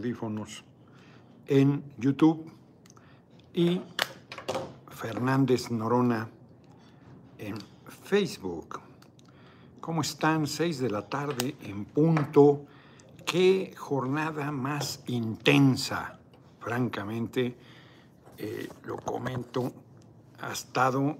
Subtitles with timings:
[0.00, 0.64] audífonos
[1.46, 2.50] en YouTube
[3.52, 3.82] y
[4.88, 6.26] Fernández Norona
[7.36, 7.56] en
[8.04, 8.80] Facebook.
[9.78, 10.46] ¿Cómo están?
[10.46, 12.64] Seis de la tarde en punto.
[13.26, 16.18] Qué jornada más intensa,
[16.60, 17.58] francamente,
[18.38, 19.70] eh, lo comento,
[20.40, 21.18] ha estado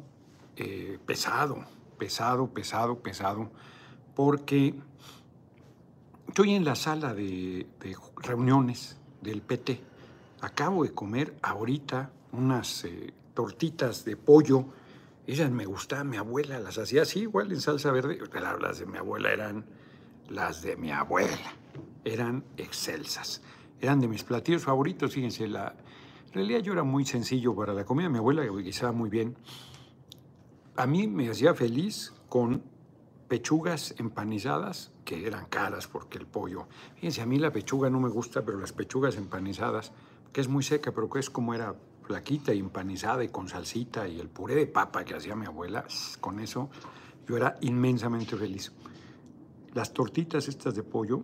[0.56, 1.66] eh, pesado,
[1.98, 3.50] pesado, pesado, pesado,
[4.14, 4.74] porque
[6.30, 7.66] estoy en la sala de,
[8.16, 9.80] reuniones del PT.
[10.42, 14.64] Acabo de comer ahorita unas eh, tortitas de pollo.
[15.26, 18.16] Ellas me gustaban, mi abuela las hacía así, igual en salsa verde.
[18.30, 19.66] Claro, las de mi abuela eran
[20.28, 21.52] las de mi abuela.
[22.04, 23.42] Eran excelsas.
[23.80, 25.48] Eran de mis platillos favoritos, fíjense.
[25.48, 25.74] La,
[26.28, 28.08] en realidad yo era muy sencillo para la comida.
[28.08, 29.36] Mi abuela guisaba muy bien.
[30.76, 32.62] A mí me hacía feliz con
[33.30, 36.66] pechugas empanizadas, que eran caras porque el pollo.
[36.96, 39.92] Fíjense, a mí la pechuga no me gusta, pero las pechugas empanizadas,
[40.32, 44.08] que es muy seca, pero que es como era flaquita y empanizada y con salsita
[44.08, 45.84] y el puré de papa que hacía mi abuela,
[46.20, 46.70] con eso
[47.28, 48.72] yo era inmensamente feliz.
[49.74, 51.22] Las tortitas estas de pollo,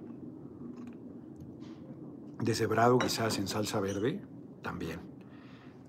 [2.40, 4.22] deshebrado quizás en salsa verde,
[4.62, 5.00] también.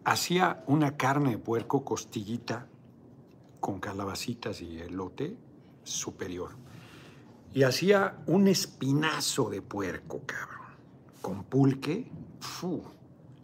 [0.03, 2.66] Hacía una carne de puerco costillita
[3.59, 5.45] con calabacitas y elote
[5.88, 6.52] superior.
[7.53, 10.67] Y hacía un espinazo de puerco, cabrón,
[11.21, 12.83] con pulque, fu,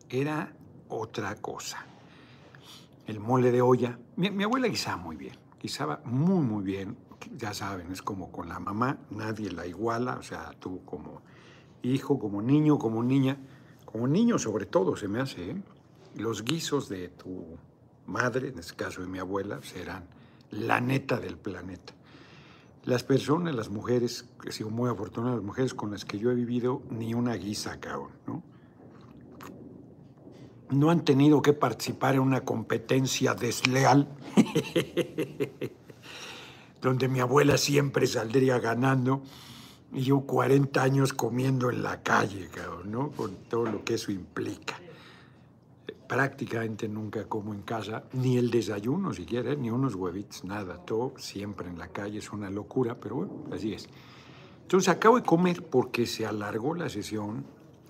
[0.10, 0.54] era
[0.90, 1.86] otra cosa.
[3.08, 3.98] El mole de olla.
[4.16, 6.98] Mi, abuela guisaba muy bien, guisaba muy, muy bien.
[7.38, 11.22] Ya saben, es como con la mamá, nadie la iguala, o sea, tú como
[11.82, 13.38] hijo, como niño, como niña,
[13.86, 15.56] como niño sobre todo se me hace, ¿eh?
[16.16, 17.58] los guisos de tu
[18.06, 20.06] madre, en este caso de mi abuela, serán
[20.52, 21.94] la neta del planeta.
[22.84, 26.36] Las personas, las mujeres, he sido muy afortunado, las mujeres con las que yo he
[26.36, 28.44] vivido, ni una guisa, cabrón, ¿no?
[30.74, 34.08] no han tenido que participar en una competencia desleal,
[36.82, 39.24] donde mi abuela siempre saldría ganando
[39.94, 42.50] y yo 40 años comiendo en la calle,
[42.86, 43.12] ¿no?
[43.12, 44.76] Con todo lo que eso implica.
[46.14, 51.68] Prácticamente nunca como en casa, ni el desayuno siquiera, ni unos huevitos, nada, todo siempre
[51.68, 53.90] en la calle, es una locura, pero bueno, así es.
[54.62, 57.44] Entonces acabo de comer porque se alargó la sesión,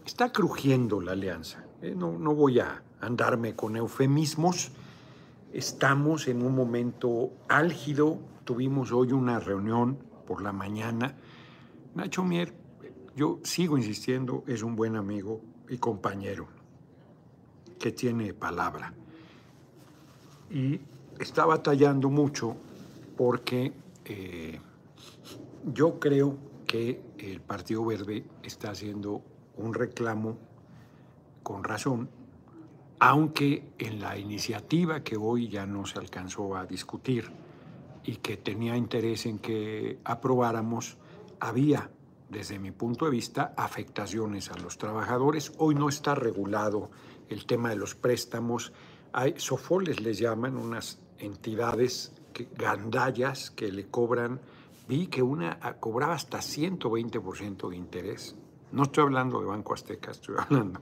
[0.06, 4.72] está crujiendo la alianza eh, no, no voy a andarme con eufemismos.
[5.51, 8.19] Estamos en un momento álgido.
[8.45, 11.17] Tuvimos hoy una reunión por la mañana.
[11.94, 12.53] Nacho Mier,
[13.17, 16.62] yo sigo insistiendo, es un buen amigo y compañero
[17.83, 18.94] que tiene palabra.
[20.49, 20.79] Y
[21.19, 22.55] está batallando mucho
[23.17, 23.73] porque
[24.05, 24.57] eh,
[25.66, 29.22] yo creo que el Partido Verde está haciendo
[29.57, 30.38] un reclamo
[31.43, 32.09] con razón,
[32.99, 37.29] aunque en la iniciativa que hoy ya no se alcanzó a discutir
[38.05, 40.95] y que tenía interés en que aprobáramos,
[41.41, 41.91] había,
[42.29, 45.51] desde mi punto de vista, afectaciones a los trabajadores.
[45.57, 46.89] Hoy no está regulado
[47.33, 48.71] el tema de los préstamos.
[49.11, 52.13] Hay sofoles, les llaman, unas entidades
[52.57, 54.39] gandallas que le cobran.
[54.88, 58.35] Vi que una cobraba hasta 120% de interés.
[58.72, 60.81] No estoy hablando de Banco Azteca, estoy hablando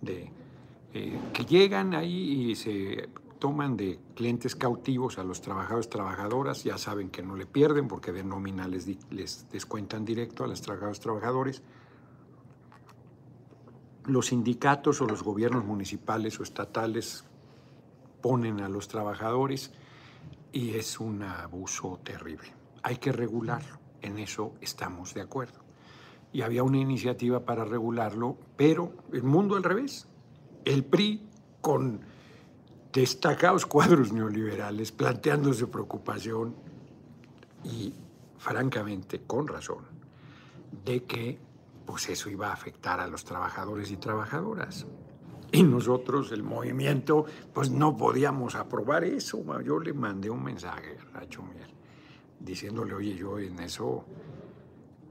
[0.00, 0.30] de,
[0.94, 6.78] eh, que llegan ahí y se toman de clientes cautivos a los trabajadores trabajadoras, ya
[6.78, 11.00] saben que no le pierden porque de nómina les, les descuentan directo a los trabajadores
[11.00, 11.62] trabajadores.
[14.06, 17.24] Los sindicatos o los gobiernos municipales o estatales
[18.20, 19.72] ponen a los trabajadores
[20.52, 22.52] y es un abuso terrible.
[22.82, 25.62] Hay que regularlo, en eso estamos de acuerdo
[26.32, 30.06] y había una iniciativa para regularlo, pero el mundo al revés.
[30.64, 31.28] El PRI
[31.60, 32.00] con
[32.92, 36.54] destacados cuadros neoliberales planteándose preocupación
[37.64, 37.92] y
[38.38, 39.84] francamente con razón
[40.84, 41.38] de que
[41.92, 44.86] pues eso iba a afectar a los trabajadores y trabajadoras.
[45.52, 49.44] Y nosotros, el movimiento, pues no podíamos aprobar eso.
[49.60, 51.68] Yo le mandé un mensaje a Racho Mier
[52.40, 54.06] diciéndole, oye, yo en eso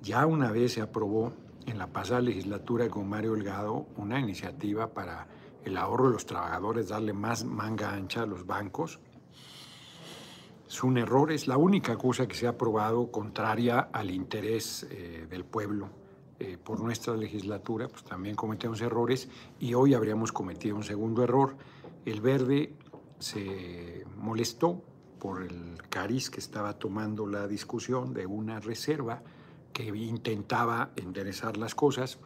[0.01, 1.33] ya una vez se aprobó
[1.67, 5.27] en la pasada legislatura con Mario Delgado una iniciativa para
[5.63, 8.99] el ahorro de los trabajadores, darle más manga ancha a los bancos.
[10.67, 15.27] Es un error, es la única cosa que se ha aprobado contraria al interés eh,
[15.29, 16.00] del pueblo.
[16.43, 19.29] Eh, por nuestra legislatura, pues también cometemos errores
[19.59, 21.55] y hoy habríamos cometido un segundo error.
[22.03, 22.73] El verde
[23.19, 24.81] se molestó
[25.19, 29.21] por el cariz que estaba tomando la discusión de una reserva
[29.71, 32.17] que intentaba enderezar las cosas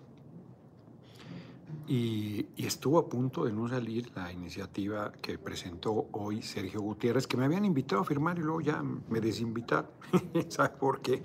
[1.86, 7.36] y, estuvo a punto de no salir la iniciativa que presentó hoy Sergio Gutiérrez, que
[7.36, 9.92] me habían invitado a firmar y luego ya me desinvitaron.
[10.48, 11.22] ¿Sabes por qué?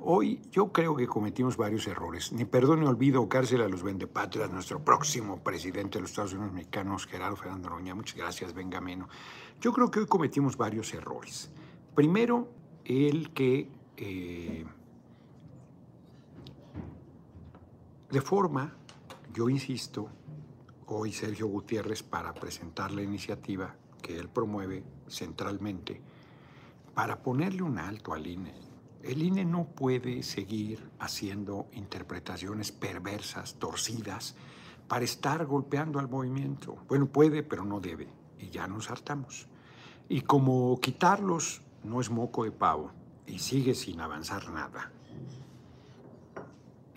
[0.00, 2.32] Hoy yo creo que cometimos varios errores.
[2.32, 6.52] Ni perdón ni olvido, cárcel a los vendepatrias, nuestro próximo presidente de los Estados Unidos
[6.52, 7.94] mexicanos, Gerardo Fernando Roña.
[7.94, 9.08] Muchas gracias, Benjamino.
[9.60, 11.50] Yo creo que hoy cometimos varios errores.
[11.94, 12.48] Primero,
[12.84, 14.64] el que eh,
[18.10, 18.74] de forma
[19.34, 20.08] yo insisto,
[20.86, 26.00] hoy Sergio Gutiérrez, para presentar la iniciativa que él promueve centralmente,
[26.94, 28.67] para ponerle un alto al INE.
[29.02, 34.34] El INE no puede seguir haciendo interpretaciones perversas, torcidas,
[34.88, 36.76] para estar golpeando al movimiento.
[36.88, 38.08] Bueno, puede, pero no debe.
[38.38, 39.46] Y ya nos hartamos.
[40.08, 42.90] Y como quitarlos no es moco de pavo
[43.26, 44.92] y sigue sin avanzar nada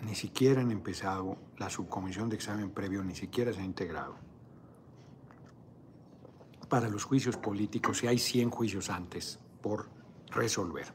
[0.02, 4.16] ni siquiera han empezado, la subcomisión de examen previo ni siquiera se ha integrado.
[6.68, 9.88] Para los juicios políticos, si hay 100 juicios antes por
[10.30, 10.92] resolver.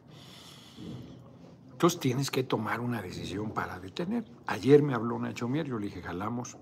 [1.71, 4.25] Entonces tienes que tomar una decisión para detener.
[4.47, 6.57] Ayer me habló Nacho Mier, yo le dije, jalamos,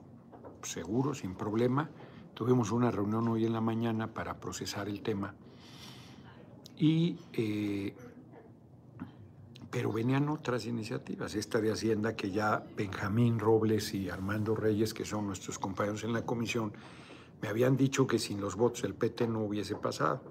[0.61, 1.89] seguro, sin problema.
[2.33, 5.33] Tuvimos una reunión hoy en la mañana para procesar el tema.
[6.77, 7.95] Y eh,
[9.75, 15.03] pero venían otras iniciativas, esta de Hacienda que ya Benjamín Robles y Armando Reyes, que
[15.03, 16.71] son nuestros compañeros en la comisión,
[17.41, 20.21] me habían dicho que sin los votos el PT no hubiese pasado,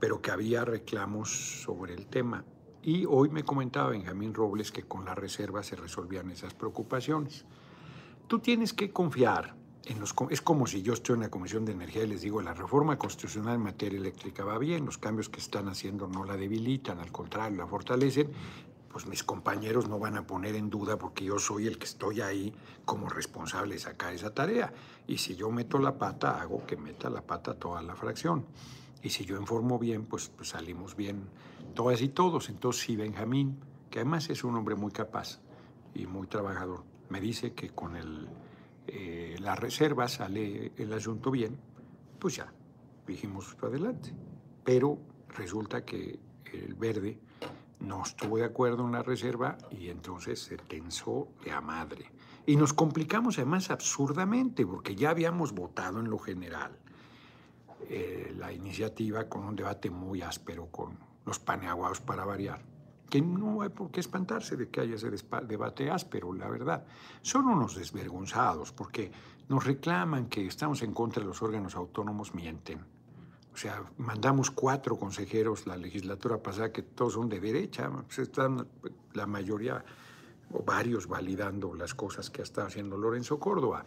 [0.00, 2.44] pero que había reclamos sobre el tema.
[2.88, 7.44] Y hoy me comentaba Benjamín Robles que con la reserva se resolvían esas preocupaciones.
[8.26, 9.54] Tú tienes que confiar
[9.84, 10.14] en los...
[10.30, 12.96] Es como si yo estoy en la Comisión de Energía y les digo, la reforma
[12.96, 17.12] constitucional en materia eléctrica va bien, los cambios que están haciendo no la debilitan, al
[17.12, 18.30] contrario, la fortalecen,
[18.90, 22.22] pues mis compañeros no van a poner en duda porque yo soy el que estoy
[22.22, 22.54] ahí
[22.86, 24.72] como responsable de sacar esa tarea.
[25.06, 28.46] Y si yo meto la pata, hago que meta la pata toda la fracción.
[29.02, 31.28] Y si yo informo bien, pues, pues salimos bien
[31.74, 32.48] todas y todos.
[32.48, 33.58] Entonces, si Benjamín,
[33.90, 35.40] que además es un hombre muy capaz
[35.94, 38.28] y muy trabajador, me dice que con el,
[38.86, 41.56] eh, la reserva sale el asunto bien,
[42.18, 42.52] pues ya,
[43.06, 44.12] dijimos adelante.
[44.64, 44.98] Pero
[45.36, 46.18] resulta que
[46.52, 47.18] el verde
[47.80, 52.10] no estuvo de acuerdo en la reserva y entonces se tensó de a madre.
[52.46, 56.78] Y nos complicamos además absurdamente porque ya habíamos votado en lo general
[57.88, 62.60] eh, la iniciativa con un debate muy áspero con los paneaguados para variar.
[63.08, 65.10] Que no hay por qué espantarse de que haya ese
[65.46, 66.84] debate áspero, la verdad.
[67.22, 69.10] Son unos desvergonzados porque
[69.48, 72.84] nos reclaman que estamos en contra de los órganos autónomos, mienten
[73.58, 78.68] o sea, mandamos cuatro consejeros la legislatura pasada que todos son de derecha, pues están
[79.14, 79.84] la mayoría
[80.52, 83.84] o varios validando las cosas que está haciendo Lorenzo Córdoba.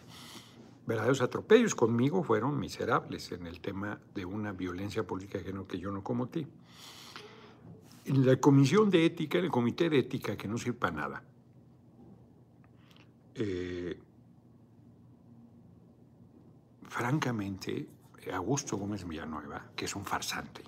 [0.86, 5.38] Verdaderos atropellos conmigo fueron miserables en el tema de una violencia política
[5.68, 6.46] que yo no cometí.
[8.04, 11.22] En la comisión de ética, en el comité de ética, que no sirve para nada,
[13.36, 13.96] eh,
[16.88, 17.86] francamente,
[18.32, 20.62] Augusto Gómez Villanueva, que es un farsante,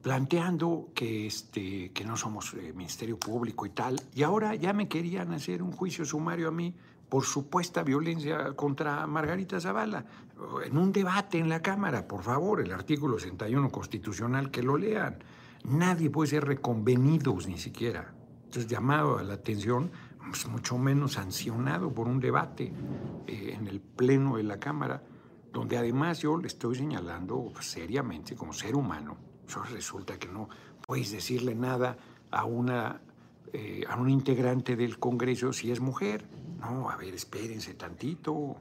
[0.00, 4.88] planteando que, este, que no somos eh, Ministerio Público y tal, y ahora ya me
[4.88, 6.74] querían hacer un juicio sumario a mí
[7.08, 10.04] por supuesta violencia contra Margarita Zavala,
[10.64, 15.18] en un debate en la Cámara, por favor, el artículo 61 constitucional, que lo lean.
[15.64, 18.12] Nadie puede ser reconvenido ni siquiera.
[18.44, 19.90] Entonces, llamado a la atención,
[20.28, 22.72] pues, mucho menos sancionado por un debate
[23.26, 25.02] eh, en el Pleno de la Cámara
[25.54, 29.16] donde además yo le estoy señalando seriamente como ser humano.
[29.70, 30.48] Resulta que no
[30.84, 31.96] puedes decirle nada
[32.30, 33.00] a una
[33.52, 36.28] eh, a un integrante del Congreso si es mujer.
[36.60, 38.56] No, a ver, espérense tantito.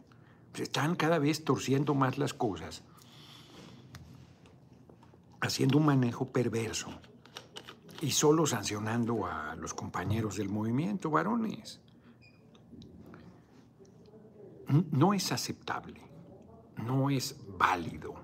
[0.54, 2.84] Se están cada vez torciendo más las cosas,
[5.42, 6.90] haciendo un manejo perverso
[8.02, 11.80] y solo sancionando a los compañeros del movimiento, varones.
[14.92, 16.14] No es aceptable
[16.78, 18.16] no es válido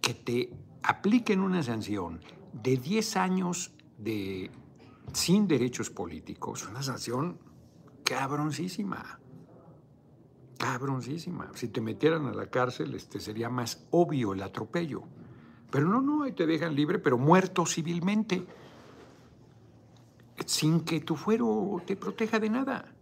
[0.00, 2.20] que te apliquen una sanción
[2.52, 4.50] de 10 años de,
[5.12, 7.38] sin derechos políticos, una sanción
[8.04, 9.20] cabroncísima.
[10.58, 11.50] Cabroncísima.
[11.54, 15.02] Si te metieran a la cárcel, este sería más obvio el atropello.
[15.70, 18.44] Pero no, no, ahí te dejan libre, pero muerto civilmente,
[20.44, 22.92] sin que tu fuero te proteja de nada.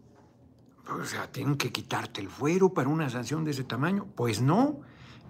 [0.90, 4.06] O sea, ¿tienen que quitarte el fuero para una sanción de ese tamaño?
[4.14, 4.80] Pues no.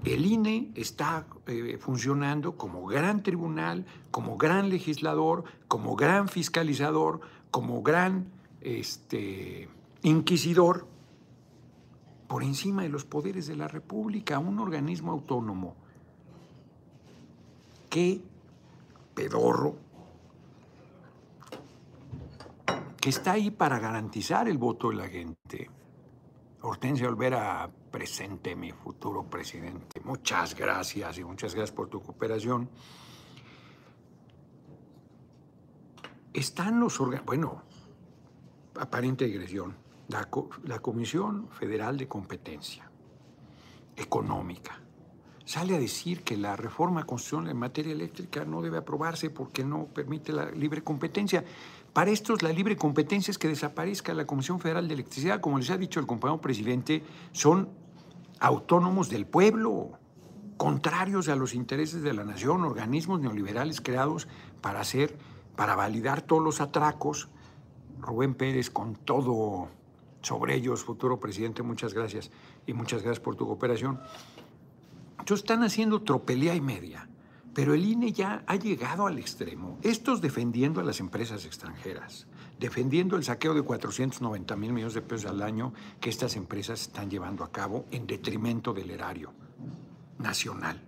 [0.04, 7.82] El INE está eh, funcionando como gran tribunal, como gran legislador, como gran fiscalizador, como
[7.82, 9.68] gran este,
[10.02, 10.86] inquisidor
[12.28, 15.74] por encima de los poderes de la República, un organismo autónomo.
[17.88, 18.20] Qué
[19.14, 19.76] pedorro
[23.00, 25.70] que está ahí para garantizar el voto de la gente.
[26.60, 30.00] Hortensia Olvera, presente mi futuro presidente.
[30.04, 32.68] Muchas gracias y muchas gracias por tu cooperación.
[36.32, 37.62] Están los órganos, bueno,
[38.78, 39.76] aparente digresión,
[40.08, 40.28] la,
[40.64, 42.90] la Comisión Federal de Competencia
[43.96, 44.80] Económica
[45.48, 49.86] sale a decir que la reforma constitucional en materia eléctrica no debe aprobarse porque no
[49.86, 51.42] permite la libre competencia.
[51.92, 55.40] Para estos, la libre competencia es que desaparezca la Comisión Federal de Electricidad.
[55.40, 57.02] Como les ha dicho el compañero presidente,
[57.32, 57.68] son
[58.40, 59.92] autónomos del pueblo,
[60.56, 64.28] contrarios a los intereses de la nación, organismos neoliberales creados
[64.60, 65.16] para hacer,
[65.56, 67.28] para validar todos los atracos.
[68.00, 69.68] Rubén Pérez, con todo
[70.22, 72.30] sobre ellos, futuro presidente, muchas gracias
[72.66, 74.00] y muchas gracias por tu cooperación.
[75.18, 77.07] Entonces están haciendo tropelía y media.
[77.58, 79.80] Pero el INE ya ha llegado al extremo.
[79.82, 82.28] Estos defendiendo a las empresas extranjeras,
[82.60, 87.10] defendiendo el saqueo de 490 mil millones de pesos al año que estas empresas están
[87.10, 89.32] llevando a cabo en detrimento del erario
[90.20, 90.80] nacional.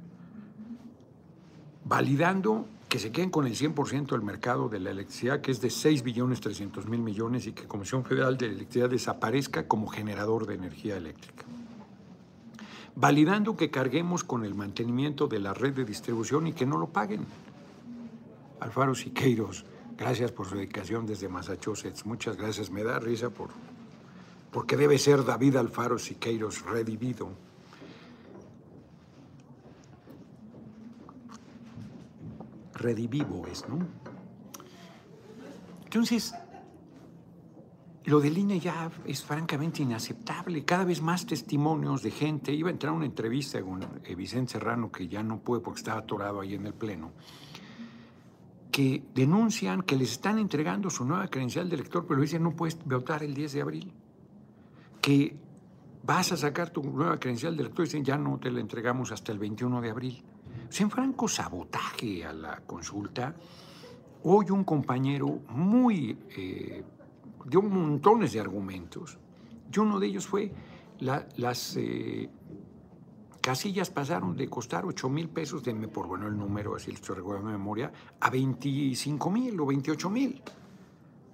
[1.86, 5.70] Validando que se queden con el 100% del mercado de la electricidad, que es de
[5.70, 10.54] 6 billones 300 mil millones, y que Comisión Federal de Electricidad desaparezca como generador de
[10.54, 11.46] energía eléctrica
[12.94, 16.88] validando que carguemos con el mantenimiento de la red de distribución y que no lo
[16.88, 17.26] paguen.
[18.60, 19.64] Alfaro Siqueiros,
[19.96, 22.04] gracias por su dedicación desde Massachusetts.
[22.04, 22.70] Muchas gracias.
[22.70, 23.50] Me da risa por,
[24.50, 27.30] porque debe ser David Alfaro Siqueiros redivido.
[32.74, 33.78] Redivivo es, ¿no?
[35.84, 36.34] Entonces,
[38.04, 40.64] lo del INE ya es francamente inaceptable.
[40.64, 42.52] Cada vez más testimonios de gente.
[42.52, 46.00] Iba a entrar a una entrevista con Vicente Serrano, que ya no puede porque estaba
[46.00, 47.12] atorado ahí en el Pleno,
[48.72, 52.82] que denuncian que les están entregando su nueva credencial de elector, pero dicen no puedes
[52.84, 53.92] votar el 10 de abril.
[55.02, 55.36] Que
[56.02, 59.12] vas a sacar tu nueva credencial de elector y dicen ya no te la entregamos
[59.12, 60.24] hasta el 21 de abril.
[60.68, 63.34] O sea, en franco sabotaje a la consulta.
[64.22, 66.16] Hoy un compañero muy...
[66.34, 66.82] Eh,
[67.46, 69.18] dio montones de argumentos.
[69.72, 70.52] Y uno de ellos fue
[71.00, 72.28] las eh,
[73.40, 77.46] casillas pasaron de costar 8 mil pesos, denme por bueno el número, así lo recuerdo
[77.46, 80.42] de memoria, a 25 mil o 28 mil.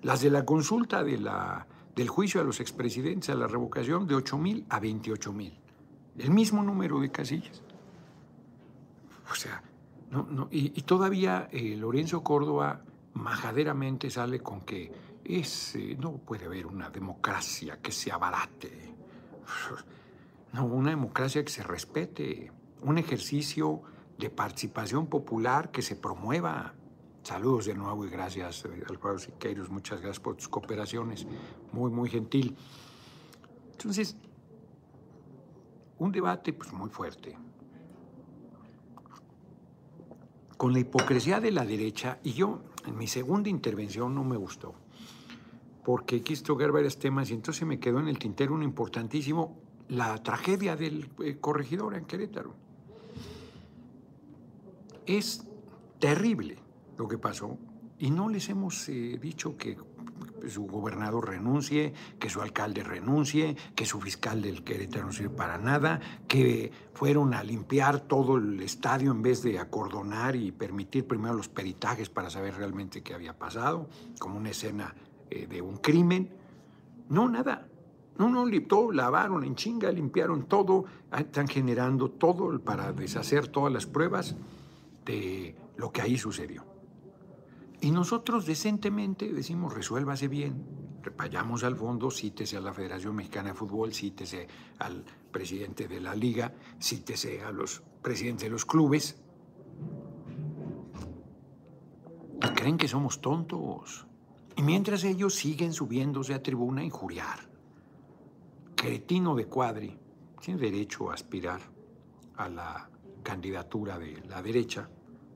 [0.02, 4.14] Las de la consulta de la, del juicio a los expresidentes a la revocación de
[4.14, 5.58] 8 mil a 28 mil.
[6.18, 7.62] El mismo número de casillas.
[9.30, 9.62] O sea,
[10.10, 12.82] no, no, y, todavía eh, Lorenzo Córdoba
[13.14, 14.92] majaderamente sale con que
[15.99, 18.95] no puede haber una democracia que se abarate.
[20.52, 22.52] No, una democracia que se respete,
[22.83, 23.83] un ejercicio
[24.18, 26.75] de participación popular que se promueva.
[27.23, 29.68] Saludos de nuevo y gracias, eh, Alfredo Siqueiros.
[29.68, 31.26] Muchas gracias por tus cooperaciones.
[31.73, 32.56] Muy, muy gentil.
[33.73, 34.16] Entonces,
[35.99, 37.37] un debate pues, muy fuerte.
[40.56, 44.86] Con la hipocresía de la derecha, y yo en mi segunda intervención no me gustó
[45.87, 49.57] porque quise tocar varios temas y entonces me quedó en el tintero uno importantísimo,
[49.88, 52.57] la tragedia del eh, corregidor en Querétaro.
[55.07, 55.47] Es
[56.00, 56.59] terrible
[56.99, 57.57] lo que pasó
[58.00, 59.78] y no les hemos eh, dicho que
[60.49, 65.57] su gobernador renuncie, que su alcalde renuncie, que su fiscal del Querétaro no sirve para
[65.57, 71.35] nada, que fueron a limpiar todo el estadio en vez de acordonar y permitir primero
[71.35, 73.88] los peritajes para saber realmente qué había pasado,
[74.19, 74.93] como una escena
[75.30, 76.30] eh, de un crimen.
[77.09, 77.68] No, nada.
[78.18, 83.73] No, no, todo lavaron en chinga, limpiaron todo, ah, están generando todo para deshacer todas
[83.73, 84.37] las pruebas
[85.04, 86.64] de lo que ahí sucedió.
[87.80, 90.64] Y nosotros decentemente decimos, resuélvase bien,
[91.02, 96.14] repayamos al fondo, cítese a la Federación Mexicana de Fútbol, cítese al presidente de la
[96.14, 99.21] liga, cítese a los presidentes de los clubes.
[102.42, 104.06] ¿Y creen que somos tontos?
[104.56, 107.38] Y mientras ellos siguen subiéndose a tribuna a injuriar.
[108.75, 109.98] Cretino de Cuadri
[110.40, 111.60] tiene derecho a aspirar
[112.36, 112.90] a la
[113.22, 114.88] candidatura de la derecha.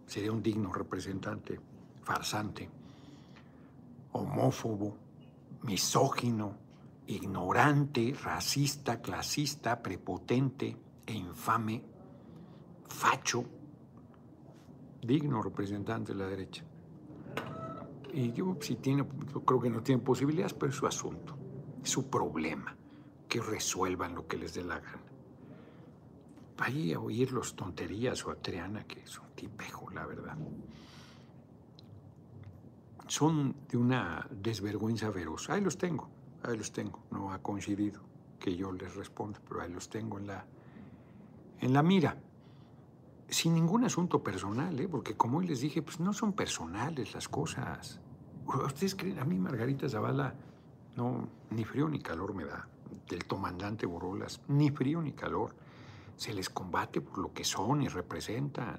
[0.07, 1.61] Sería un digno representante,
[2.03, 2.69] farsante,
[4.13, 4.97] homófobo,
[5.63, 6.57] misógino,
[7.07, 11.83] ignorante, racista, clasista, prepotente e infame,
[12.89, 13.45] facho,
[15.03, 16.70] digno representante de la derecha.
[18.13, 19.07] Y yo, si tiene,
[19.45, 21.37] creo que no tiene posibilidades, pero es su asunto,
[21.83, 22.77] es su problema.
[23.29, 25.05] que resuelvan lo que les dé la gana.
[26.59, 30.37] Vaya a oír los tonterías o a Triana, que es un tipejo, la verdad.
[33.07, 35.49] Son de una desvergüenza feroz.
[35.49, 36.11] Ahí los tengo,
[36.43, 37.05] ahí los tengo.
[37.13, 38.01] No ha coincidido
[38.41, 40.45] que yo les responda, pero ahí los tengo en la,
[41.61, 42.21] en la mira.
[43.29, 44.89] Sin ningún asunto personal, ¿eh?
[44.89, 48.00] porque como hoy les dije, pues no son personales las cosas.
[48.59, 49.19] ¿Ustedes creen?
[49.19, 50.35] A mí Margarita Zavala,
[50.97, 52.69] no, ni frío ni calor me da.
[53.09, 55.55] Del comandante Borolas, ni frío ni calor
[56.17, 58.79] se les combate por lo que son y representan.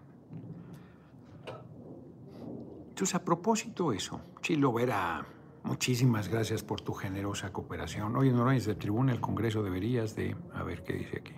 [2.90, 5.26] Entonces, a propósito eso, Chilo Vera,
[5.64, 8.16] muchísimas gracias por tu generosa cooperación.
[8.16, 11.34] Oye, no de tribuna, el Congreso deberías de, a ver qué dice aquí,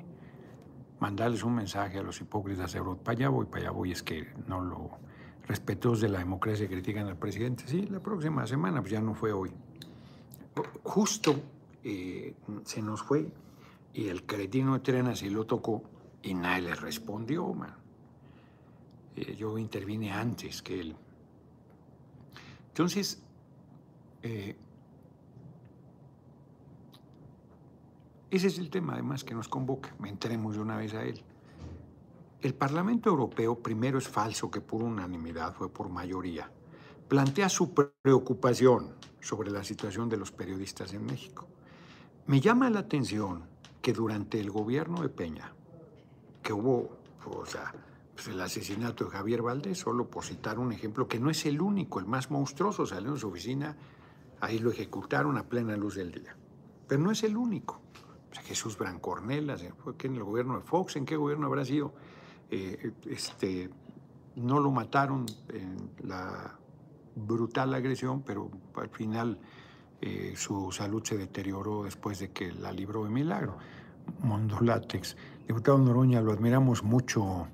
[0.99, 3.03] mandarles un mensaje a los hipócritas de Europa.
[3.05, 4.91] Para allá voy, para allá voy, es que no lo...
[5.47, 7.65] Respetos de la democracia critican al presidente.
[7.67, 9.51] Sí, la próxima semana, pues ya no fue hoy.
[10.83, 11.35] Justo
[11.83, 13.29] eh, se nos fue
[13.93, 15.83] y el cretino de Trenas sí lo tocó
[16.21, 17.53] y nadie le respondió.
[19.15, 20.95] Eh, yo intervine antes que él.
[22.69, 23.21] Entonces,
[24.23, 24.55] eh,
[28.31, 29.93] ese es el tema además que nos convoca.
[29.99, 31.21] Me entremos de una vez a él.
[32.43, 36.51] El Parlamento Europeo primero es falso que por unanimidad fue por mayoría.
[37.07, 41.47] Plantea su preocupación sobre la situación de los periodistas en México.
[42.27, 43.45] Me llama la atención
[43.81, 45.53] que durante el gobierno de Peña,
[46.41, 46.89] que hubo,
[47.25, 47.73] o sea,
[48.13, 51.61] pues, el asesinato de Javier Valdés, solo por citar un ejemplo, que no es el
[51.61, 53.77] único, el más monstruoso, salió en su oficina,
[54.41, 56.35] ahí lo ejecutaron a plena luz del día.
[56.89, 57.79] Pero no es el único.
[58.31, 61.93] O sea, Jesús Brancornelas, fue en el gobierno de Fox, ¿en qué gobierno habrá sido?
[62.55, 63.67] Eh, este,
[64.35, 66.55] no lo mataron en la
[67.15, 69.39] brutal agresión, pero al final
[69.99, 73.57] eh, su salud se deterioró después de que la libró de milagro.
[74.19, 75.17] Mondo Látex.
[75.47, 77.47] Diputado Noroña, lo admiramos mucho.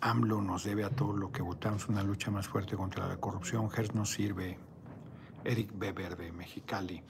[0.00, 3.70] AMLO nos debe a todo lo que votamos una lucha más fuerte contra la corrupción.
[3.70, 4.58] Gers nos sirve.
[5.44, 7.02] Eric Weber de Mexicali.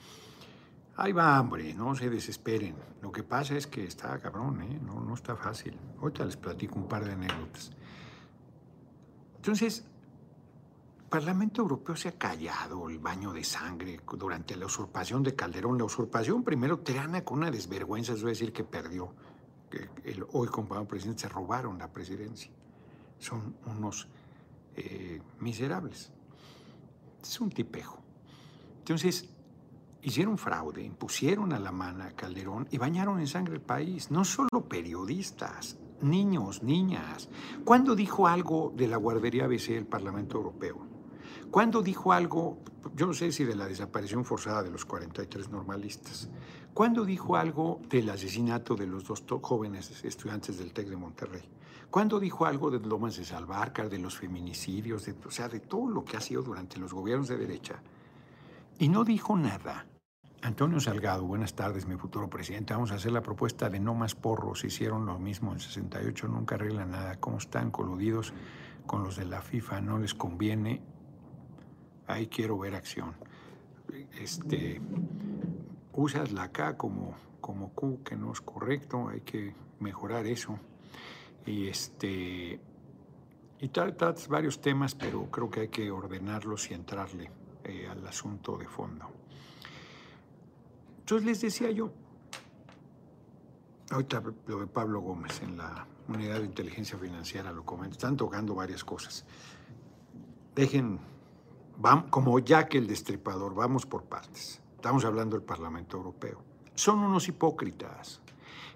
[0.97, 2.75] Ahí va, hombre, no se desesperen.
[3.01, 4.79] Lo que pasa es que está cabrón, ¿eh?
[4.81, 5.77] no, no está fácil.
[5.99, 7.71] Ahorita les platico un par de anécdotas.
[9.35, 9.85] Entonces,
[11.09, 15.77] Parlamento Europeo se ha callado el baño de sangre durante la usurpación de Calderón.
[15.77, 19.13] La usurpación primero Triana con una desvergüenza, es decir, que perdió.
[20.03, 22.49] El hoy compañero presidente se robaron la presidencia.
[23.19, 24.07] Son unos
[24.75, 26.11] eh, miserables.
[27.21, 27.99] Es un tipejo.
[28.79, 29.29] Entonces,
[30.05, 34.11] hicieron fraude, impusieron a la mano a Calderón y bañaron en sangre el país.
[34.11, 37.27] No solo periodistas, niños, niñas.
[37.63, 40.77] ¿Cuándo dijo algo de la guardería ABC el Parlamento Europeo?
[41.49, 42.59] ¿Cuándo dijo algo,
[42.95, 46.29] yo no sé si de la desaparición forzada de los 43 normalistas?
[46.75, 51.49] ¿Cuándo dijo algo del asesinato de los dos jóvenes estudiantes del TEC de Monterrey?
[51.89, 55.89] ¿Cuándo dijo algo de Lomas de Salvarcar, de los feminicidios, de, o sea, de todo
[55.89, 57.81] lo que ha sido durante los gobiernos de derecha?
[58.77, 59.87] Y no dijo nada.
[60.45, 62.75] Antonio Salgado, buenas tardes, mi futuro presidente.
[62.75, 64.63] Vamos a hacer la propuesta de no más porros.
[64.63, 67.19] Hicieron lo mismo en 68, nunca arreglan nada.
[67.19, 68.31] ¿Cómo están coludidos
[68.85, 69.81] con los de la FIFA?
[69.81, 70.83] No les conviene
[72.05, 73.15] ahí quiero ver acción.
[74.19, 74.79] Este,
[75.93, 80.59] usas la K como, como Q, que no es correcto, hay que mejorar eso.
[81.47, 82.59] Y este
[83.59, 87.31] y tratas varios temas, pero creo que hay que ordenarlos y entrarle
[87.63, 89.24] eh, al asunto de fondo.
[91.05, 91.91] Entonces les decía yo,
[93.91, 98.55] ahorita lo de Pablo Gómez en la unidad de inteligencia financiera lo comento, están tocando
[98.55, 99.23] varias cosas.
[100.55, 100.99] Dejen
[102.09, 104.63] como ya que el Destripador, vamos por partes.
[104.77, 106.41] Estamos hablando del Parlamento Europeo.
[106.73, 108.19] Son unos hipócritas.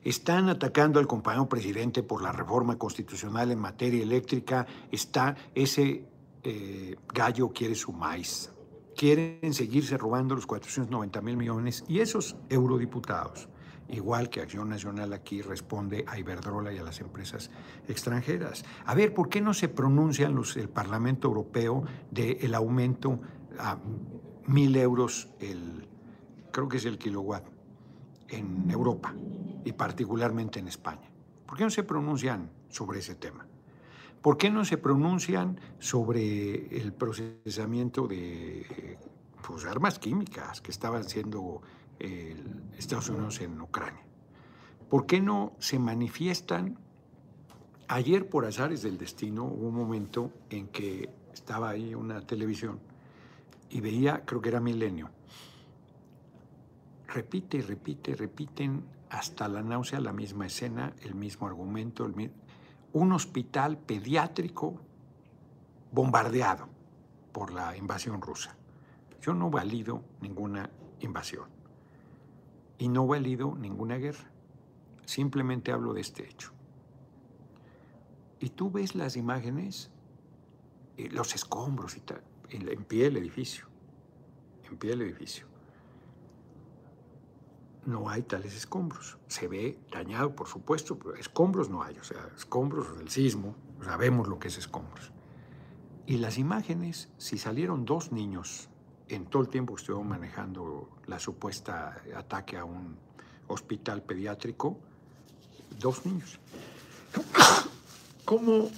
[0.04, 4.68] Están atacando al compañero presidente por la reforma constitucional en materia eléctrica.
[4.92, 6.06] Está ese
[6.44, 8.52] eh, gallo quiere su maíz.
[9.00, 13.48] Quieren seguirse robando los 490 mil millones y esos eurodiputados
[13.88, 17.50] igual que Acción Nacional aquí responde a Iberdrola y a las empresas
[17.88, 18.66] extranjeras.
[18.86, 23.22] A ver, ¿por qué no se pronuncian los, el Parlamento Europeo del aumento
[23.58, 23.78] a
[24.48, 25.88] mil euros, el,
[26.52, 27.46] creo que es el kilowatt,
[28.28, 29.16] en Europa
[29.64, 31.10] y particularmente en España?
[31.46, 33.49] ¿Por qué no se pronuncian sobre ese tema?
[34.22, 38.98] ¿Por qué no se pronuncian sobre el procesamiento de
[39.46, 41.62] pues, armas químicas que estaban siendo
[42.78, 44.02] Estados Unidos en Ucrania.
[44.90, 46.80] ¿Por qué no se manifiestan?
[47.88, 52.80] Ayer, por azares del destino, hubo un momento en que estaba ahí una televisión
[53.70, 55.10] y veía, creo que era Milenio,
[57.08, 62.14] repite repite, repiten hasta la náusea la misma escena, el mismo argumento, el
[62.94, 64.80] un hospital pediátrico
[65.92, 66.68] bombardeado
[67.32, 68.56] por la invasión rusa.
[69.22, 71.50] Yo no valido ninguna invasión
[72.78, 74.32] y no valido ninguna guerra.
[75.06, 76.52] Simplemente hablo de este hecho.
[78.40, 79.92] Y tú ves las imágenes,
[80.98, 83.68] eh, los escombros y tal, en pie el edificio,
[84.70, 85.49] en pie el edificio
[87.90, 89.18] no hay tales escombros.
[89.28, 91.98] Se ve dañado, por supuesto, pero escombros no hay.
[91.98, 95.12] O sea, escombros del sismo, sabemos lo que es escombros.
[96.06, 98.70] Y las imágenes, si salieron dos niños
[99.10, 102.98] en todo el tiempo que estuvo manejando la supuesta ataque a un
[103.48, 104.78] hospital pediátrico,
[105.80, 106.40] dos niños.
[108.26, 108.70] ¿Cómo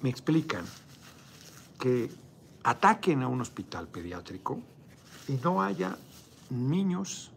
[0.00, 0.64] me explican
[1.78, 2.10] que
[2.62, 4.60] ataquen a un hospital pediátrico
[5.28, 5.98] y no haya
[6.50, 7.33] niños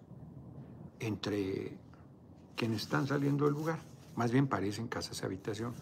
[1.00, 1.78] entre
[2.56, 3.80] quienes están saliendo del lugar.
[4.16, 5.74] Más bien parecen casas de habitación,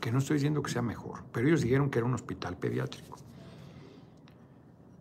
[0.00, 3.16] que no estoy diciendo que sea mejor, pero ellos dijeron que era un hospital pediátrico.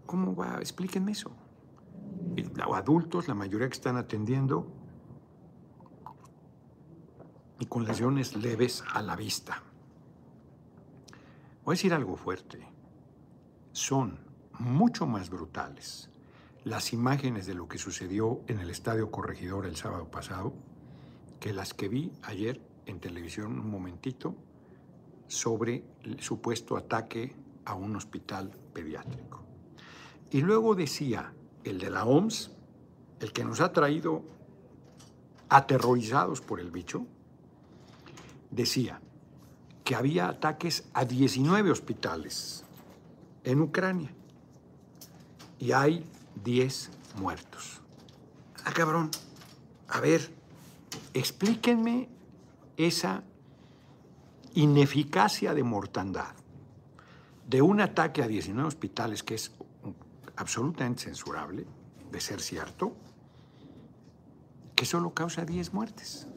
[0.05, 0.57] ¿Cómo va?
[0.59, 1.31] Explíquenme eso.
[2.73, 4.67] Adultos, la mayoría que están atendiendo,
[7.59, 9.63] y con lesiones leves a la vista.
[11.63, 12.59] Voy a decir algo fuerte.
[13.71, 14.19] Son
[14.59, 16.09] mucho más brutales
[16.65, 20.51] las imágenes de lo que sucedió en el Estadio Corregidor el sábado pasado
[21.39, 24.35] que las que vi ayer en televisión un momentito
[25.27, 29.43] sobre el supuesto ataque a un hospital pediátrico.
[30.31, 32.51] Y luego decía el de la OMS,
[33.19, 34.23] el que nos ha traído
[35.49, 37.05] aterrorizados por el bicho,
[38.49, 38.99] decía
[39.83, 42.63] que había ataques a 19 hospitales
[43.43, 44.11] en Ucrania
[45.59, 46.03] y hay
[46.43, 47.81] 10 muertos.
[48.65, 49.11] Ah, cabrón.
[49.87, 50.31] A ver,
[51.13, 52.09] explíquenme
[52.77, 53.23] esa
[54.53, 56.33] ineficacia de mortandad
[57.47, 59.51] de un ataque a 19 hospitales que es
[60.35, 61.65] absolutamente censurable,
[62.11, 62.95] de ser cierto,
[64.75, 66.27] que solo causa 10 muertes.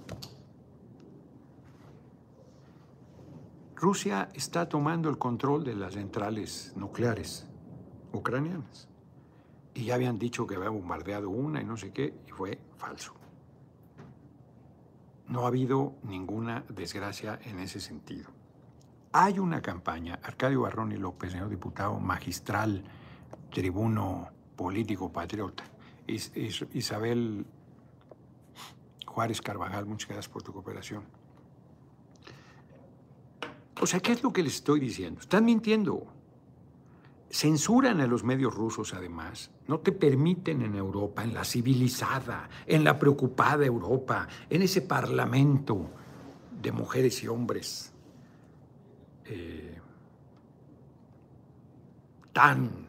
[3.75, 7.47] Rusia está tomando el control de las centrales nucleares
[8.13, 8.88] ucranianas
[9.79, 13.15] y ya habían dicho que había bombardeado una y no sé qué, y fue falso.
[15.29, 18.29] No ha habido ninguna desgracia en ese sentido.
[19.13, 22.83] Hay una campaña, Arcadio Barrón y López, señor diputado, magistral,
[23.53, 25.63] tribuno político patriota,
[26.09, 27.47] Isabel
[29.07, 31.05] Juárez Carvajal, muchas gracias por tu cooperación.
[33.81, 35.21] O sea, ¿qué es lo que les estoy diciendo?
[35.21, 36.18] Están mintiendo
[37.31, 42.85] censuran a los medios rusos además, no te permiten en Europa, en la civilizada, en
[42.85, 45.91] la preocupada Europa, en ese parlamento
[46.61, 47.93] de mujeres y hombres
[49.27, 49.79] eh,
[52.33, 52.89] tan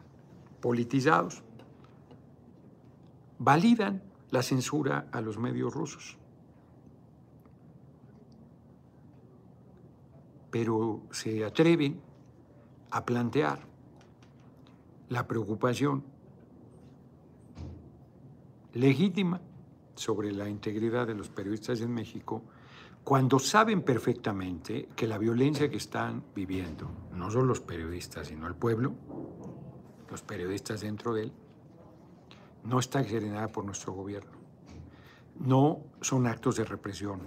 [0.60, 1.42] politizados,
[3.38, 6.18] validan la censura a los medios rusos.
[10.50, 12.00] Pero se atreven
[12.90, 13.69] a plantear
[15.10, 16.02] la preocupación
[18.72, 19.40] legítima
[19.94, 22.42] sobre la integridad de los periodistas en México
[23.02, 28.54] cuando saben perfectamente que la violencia que están viviendo, no solo los periodistas, sino el
[28.54, 28.94] pueblo,
[30.08, 31.32] los periodistas dentro de él,
[32.64, 34.38] no está generada por nuestro gobierno.
[35.38, 37.20] No son actos de represión,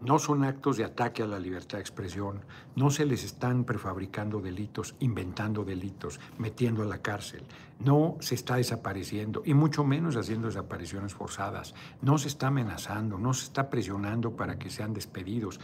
[0.00, 2.40] no son actos de ataque a la libertad de expresión,
[2.74, 7.44] no se les están prefabricando delitos, inventando delitos, metiendo a la cárcel,
[7.78, 13.34] no se está desapareciendo y mucho menos haciendo desapariciones forzadas, no se está amenazando, no
[13.34, 15.60] se está presionando para que sean despedidos.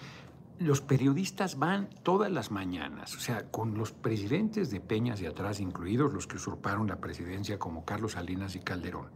[0.59, 5.61] Los periodistas van todas las mañanas, o sea, con los presidentes de Peñas y atrás,
[5.61, 9.09] incluidos los que usurparon la presidencia como Carlos Salinas y Calderón,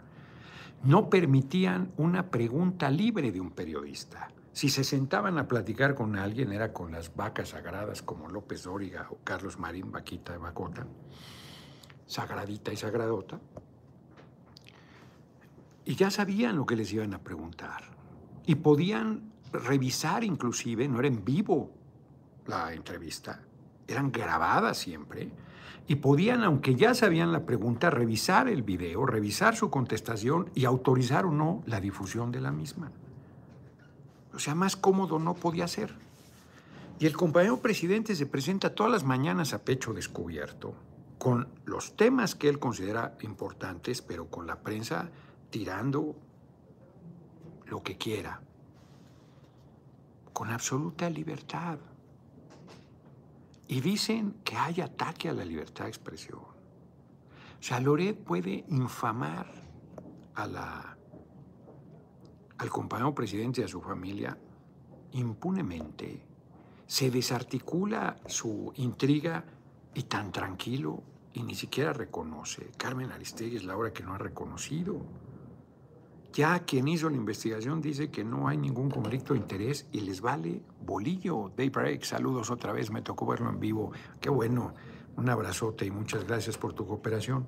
[0.82, 4.28] no permitían una pregunta libre de un periodista.
[4.60, 9.06] Si se sentaban a platicar con alguien era con las vacas sagradas como López Dóriga
[9.10, 10.86] o Carlos Marín, vaquita de Bacota,
[12.04, 13.40] sagradita y sagradota,
[15.86, 17.84] y ya sabían lo que les iban a preguntar.
[18.44, 21.70] Y podían revisar inclusive, no era en vivo
[22.46, 23.40] la entrevista,
[23.88, 25.30] eran grabadas siempre,
[25.88, 31.24] y podían, aunque ya sabían la pregunta, revisar el video, revisar su contestación y autorizar
[31.24, 32.92] o no la difusión de la misma.
[34.34, 35.94] O sea, más cómodo no podía ser.
[36.98, 40.74] Y el compañero presidente se presenta todas las mañanas a pecho descubierto,
[41.18, 45.08] con los temas que él considera importantes, pero con la prensa
[45.48, 46.14] tirando
[47.66, 48.40] lo que quiera,
[50.32, 51.78] con absoluta libertad.
[53.66, 56.40] Y dicen que hay ataque a la libertad de expresión.
[56.40, 59.46] O sea, Loret puede infamar
[60.34, 60.96] a la,
[62.60, 64.36] al compañero presidente y a su familia
[65.12, 66.22] impunemente.
[66.86, 69.44] Se desarticula su intriga
[69.94, 72.70] y tan tranquilo y ni siquiera reconoce.
[72.76, 75.00] Carmen Aristegui es la hora que no ha reconocido.
[76.34, 80.20] Ya quien hizo la investigación dice que no hay ningún conflicto de interés y les
[80.20, 81.50] vale bolillo.
[81.56, 83.92] Daybreak, saludos otra vez, me tocó verlo en vivo.
[84.20, 84.74] Qué bueno,
[85.16, 87.46] un abrazote y muchas gracias por tu cooperación.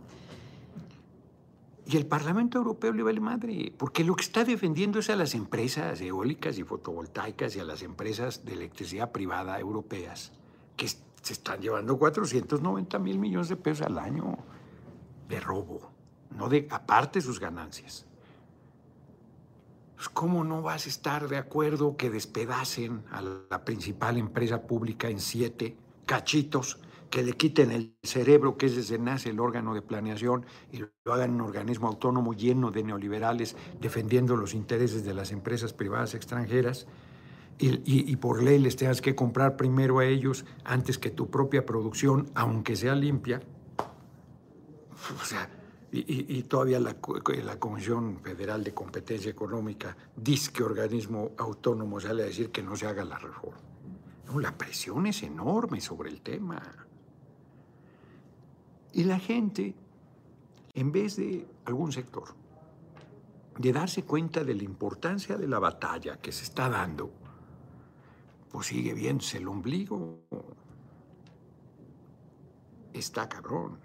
[1.92, 5.34] Y el Parlamento Europeo le vale madre, porque lo que está defendiendo es a las
[5.34, 10.32] empresas eólicas y fotovoltaicas y a las empresas de electricidad privada europeas,
[10.74, 14.38] que se están llevando 490 mil millones de pesos al año
[15.28, 15.90] de robo,
[16.30, 18.06] no de aparte sus ganancias.
[19.94, 25.10] Pues, ¿Cómo no vas a estar de acuerdo que despedacen a la principal empresa pública
[25.10, 25.76] en siete
[26.06, 26.78] cachitos,
[27.12, 31.12] que le quiten el cerebro, que es desde nace el órgano de planeación, y lo
[31.12, 36.86] hagan un organismo autónomo lleno de neoliberales defendiendo los intereses de las empresas privadas extranjeras?
[37.58, 42.30] Y, por ley les tengas que comprar primero a ellos antes que tu propia producción,
[42.34, 43.42] aunque sea limpia.
[45.20, 45.50] O sea,
[45.92, 46.96] y, todavía la,
[47.44, 52.74] la, Comisión Federal de Competencia Económica dice que organismo autónomo sale a decir que no
[52.74, 53.60] se haga la reforma.
[54.26, 56.81] No, la presión es enorme sobre el tema.
[58.92, 59.74] Y la gente,
[60.74, 62.34] en vez de algún sector,
[63.58, 67.10] de darse cuenta de la importancia de la batalla que se está dando,
[68.50, 70.20] pues sigue viéndose el ombligo.
[72.92, 73.78] Está cabrón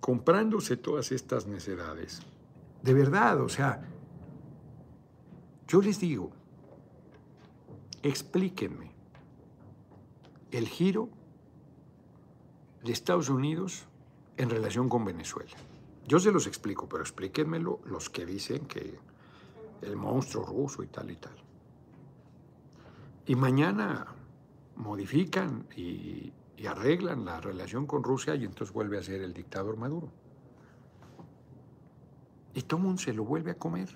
[0.00, 2.20] comprándose todas estas necedades.
[2.82, 3.80] De verdad, o sea,
[5.68, 6.32] yo les digo,
[8.02, 8.90] explíquenme
[10.50, 11.10] el giro
[12.82, 13.86] de Estados Unidos
[14.36, 15.56] en relación con Venezuela.
[16.06, 18.98] Yo se los explico, pero explíquenmelo los que dicen que
[19.82, 21.34] el monstruo ruso y tal y tal.
[23.26, 24.06] Y mañana
[24.76, 26.32] modifican y,
[26.66, 30.10] arreglan la relación con Rusia y entonces vuelve a ser el dictador Maduro.
[32.52, 33.88] Y todo mundo se lo vuelve a comer.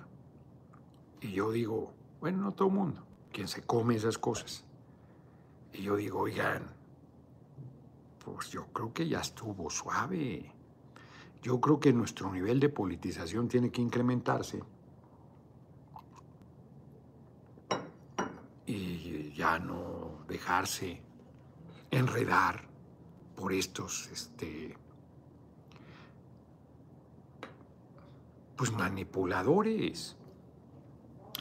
[1.21, 4.65] Y yo digo, bueno, no todo mundo, quien se come esas cosas.
[5.75, 6.63] Y yo digo, oigan,
[8.25, 10.51] pues yo creo que ya estuvo suave.
[11.43, 14.63] Yo creo que nuestro nivel de politización tiene que incrementarse.
[18.67, 21.03] Y ya no dejarse
[21.91, 22.67] enredar
[23.37, 24.75] por estos este,
[28.57, 30.17] pues manipuladores.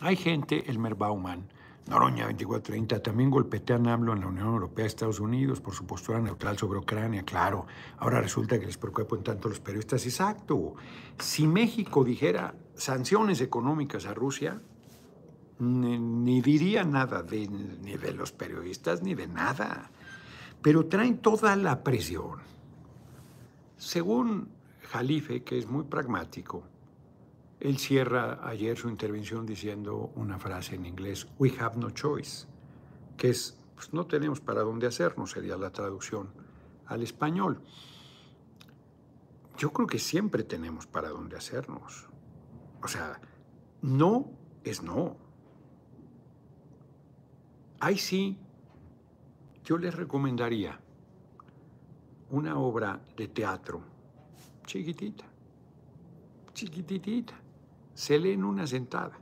[0.01, 1.47] Hay gente, Elmer Bauman,
[1.87, 6.57] Noroña 2430, también golpetean AMLO en la Unión Europea, Estados Unidos, por su postura neutral
[6.57, 7.65] sobre Ucrania, claro.
[7.97, 10.05] Ahora resulta que les preocupan tanto los periodistas.
[10.05, 10.75] Exacto.
[11.19, 14.61] Si México dijera sanciones económicas a Rusia,
[15.59, 19.91] ni, diría nada ni de los periodistas ni de nada
[20.63, 22.39] pero traen toda la presión.
[23.77, 24.49] Según
[24.89, 26.63] Jalife, que es muy pragmático,
[27.63, 32.45] él cierra ayer su intervención diciendo una frase en inglés, we have no choice,
[33.15, 36.29] que es, pues no tenemos para dónde hacernos, sería la traducción
[36.87, 37.61] al español.
[39.57, 42.09] Yo creo que siempre tenemos para dónde hacernos.
[42.81, 43.21] O sea,
[43.81, 44.29] no
[44.65, 45.15] es no.
[47.79, 48.37] Ahí sí
[49.63, 50.81] yo les recomendaría
[52.29, 53.83] una obra de teatro
[54.65, 55.23] chiquitita,
[56.53, 57.42] chiquititita,
[57.93, 59.19] se lee en una sentada,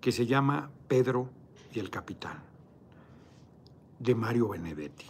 [0.00, 1.30] que se llama Pedro
[1.72, 2.42] y el Capitán,
[3.98, 5.06] de Mario Benedetti.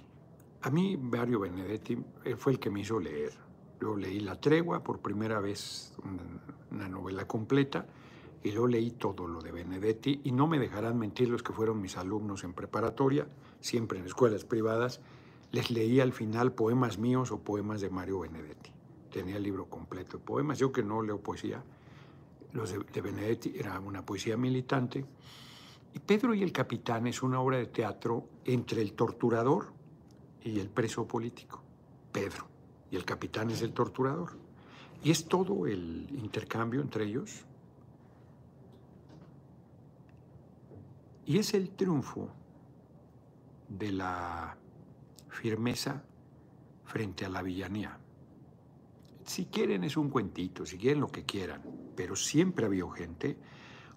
[0.62, 1.98] A mí Mario Benedetti
[2.36, 3.32] fue el que me hizo leer.
[3.80, 5.94] Yo leí La Tregua por primera vez,
[6.70, 7.86] una novela completa,
[8.42, 11.80] y lo leí todo lo de Benedetti, y no me dejarán mentir los que fueron
[11.80, 13.26] mis alumnos en preparatoria,
[13.60, 15.00] siempre en escuelas privadas,
[15.52, 18.70] les leía al final poemas míos o poemas de Mario Benedetti.
[19.10, 20.58] Tenía el libro completo de poemas.
[20.58, 21.62] Yo que no leo poesía,
[22.56, 25.04] los de, Benedetti era una poesía militante.
[25.94, 29.72] Y Pedro y el Capitán es una obra de teatro entre el torturador
[30.42, 31.62] y el preso político.
[32.12, 32.48] Pedro.
[32.90, 34.38] Y el capitán es el torturador.
[35.02, 37.44] Y es todo el intercambio entre ellos.
[41.26, 42.30] Y es el triunfo
[43.68, 44.56] de la
[45.28, 46.04] firmeza
[46.84, 47.98] frente a la villanía.
[49.24, 51.62] Si quieren es un cuentito, si quieren lo que quieran.
[51.96, 53.36] Pero siempre ha habido gente.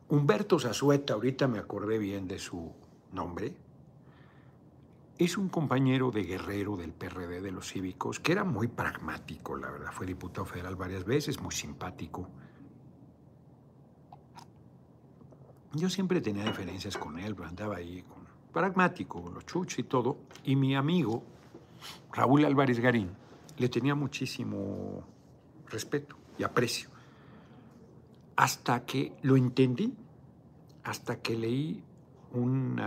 [0.08, 2.72] Humberto Zazueta, ahorita me acordé bien de su
[3.12, 3.56] nombre,
[5.20, 9.70] es un compañero de guerrero del PRD de los cívicos que era muy pragmático, la
[9.70, 9.92] verdad.
[9.92, 12.30] Fue diputado federal varias veces, muy simpático.
[15.74, 20.20] Yo siempre tenía diferencias con él, andaba ahí con pragmático, con los chuchos y todo.
[20.46, 21.22] Y mi amigo,
[22.14, 23.12] Raúl Álvarez Garín,
[23.58, 25.04] le tenía muchísimo
[25.68, 26.90] respeto y aprecio.
[28.40, 29.94] Hasta que lo entendí,
[30.86, 31.84] hasta que leí
[32.32, 32.80] un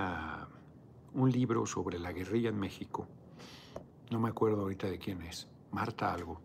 [1.30, 3.06] libro sobre la guerrilla en México.
[4.10, 6.40] No me acuerdo ahorita de quién es, Marta algo.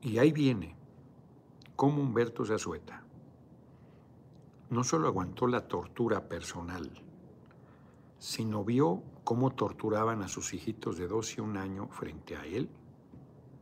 [0.00, 0.74] Y ahí viene
[1.76, 3.04] cómo Humberto Zazueta
[4.70, 6.90] no solo aguantó la tortura personal,
[8.16, 12.70] sino vio cómo torturaban a sus hijitos de dos y un año frente a él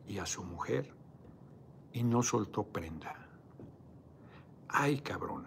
[0.06, 0.99] y a su mujer
[1.92, 3.14] y no soltó prenda.
[4.68, 5.46] Ay, cabrón,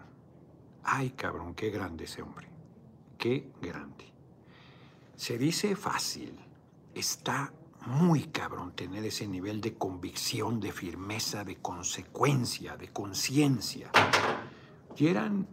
[0.82, 2.48] ay, cabrón, qué grande ese hombre,
[3.18, 4.12] qué grande.
[5.16, 6.38] Se dice fácil,
[6.94, 7.52] está
[7.86, 13.90] muy cabrón tener ese nivel de convicción, de firmeza, de consecuencia, de conciencia.
[14.96, 15.46] Y eran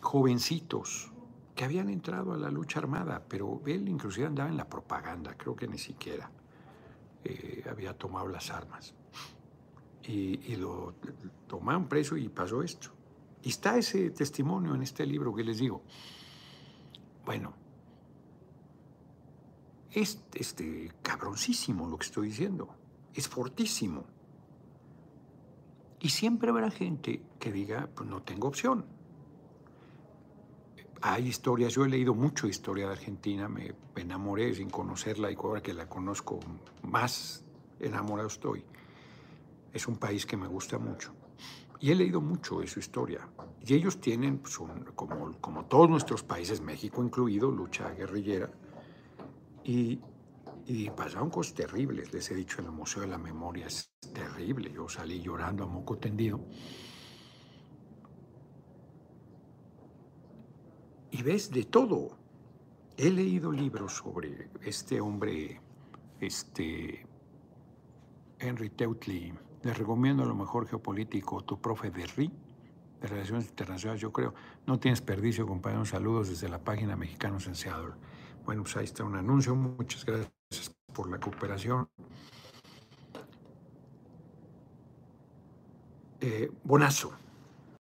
[0.00, 1.12] jovencitos
[1.54, 5.56] que habían entrado a la lucha armada, pero él inclusive andaba en la propaganda, creo
[5.56, 6.30] que ni siquiera
[7.24, 8.94] eh, había tomado las armas.
[10.08, 10.94] Y, lo
[11.46, 12.90] tomaron preso y pasó esto.
[13.42, 15.82] Y está ese testimonio en este libro que les digo.
[17.24, 17.54] Bueno,
[19.90, 22.68] es este, cabroncísimo lo que estoy diciendo.
[23.14, 24.04] Es fortísimo.
[26.00, 28.84] Y siempre habrá gente que diga, pues no tengo opción
[31.02, 35.62] hay historias, yo he leído mucho historia de Argentina, me enamoré sin conocerla y ahora
[35.62, 36.40] que la conozco
[36.82, 37.44] más
[37.78, 38.64] enamorado estoy.
[39.76, 41.12] Es un país que me gusta mucho.
[41.80, 43.28] Y he leído mucho de su historia.
[43.60, 44.58] Y ellos tienen, pues,
[44.94, 48.50] como, como todos nuestros países, México incluido, lucha guerrillera.
[49.64, 50.00] Y,
[50.66, 54.72] y pasaron cosas terribles, les he dicho en el Museo de la Memoria, es terrible.
[54.72, 56.40] Yo salí llorando a moco tendido.
[61.16, 62.18] y ves de todo.
[62.96, 65.60] He leído libros sobre este hombre,
[66.20, 67.06] este
[68.38, 69.32] Henry Teutli.
[69.62, 72.32] Les recomiendo a lo mejor geopolítico, tu profe de RI,
[73.00, 74.34] de Relaciones Internacionales, yo creo.
[74.66, 75.90] No tienes perdicio, compañeros.
[75.90, 77.94] Saludos desde la página Mexicanos en Seattle.
[78.44, 79.54] Bueno, pues ahí está un anuncio.
[79.54, 81.88] Muchas gracias por la cooperación.
[86.20, 87.12] Eh, Bonazo,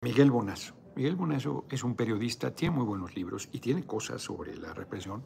[0.00, 0.74] Miguel Bonazo.
[0.96, 5.22] Miguel Bonazo es un periodista, tiene muy buenos libros y tiene cosas sobre la represión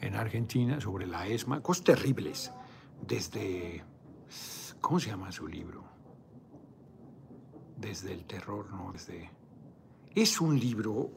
[0.00, 2.52] en Argentina, sobre la ESMA, cosas terribles,
[3.06, 3.84] desde,
[4.84, 5.82] ¿cómo se llama su libro?
[7.78, 8.92] Desde el terror, ¿no?
[8.92, 9.30] Desde...
[10.14, 11.10] Es un libro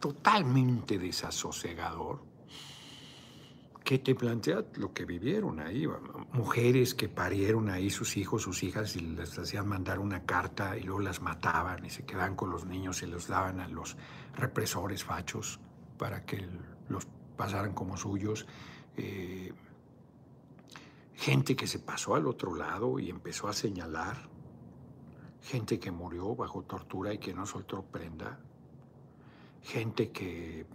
[0.00, 2.24] totalmente desasosegador,
[3.84, 5.86] que te plantea lo que vivieron ahí.
[6.32, 10.82] Mujeres que parieron ahí sus hijos, sus hijas, y les hacían mandar una carta y
[10.82, 13.96] luego las mataban y se quedaban con los niños y los daban a los
[14.34, 15.60] represores fachos
[15.96, 16.44] para que
[16.88, 17.06] los
[17.36, 18.46] pasaran como suyos.
[18.96, 19.52] Eh,
[21.14, 24.30] gente que se pasó al otro lado y empezó a señalar.
[25.42, 28.38] Gente que murió bajo tortura y que no soltó prenda.
[29.62, 30.66] Gente que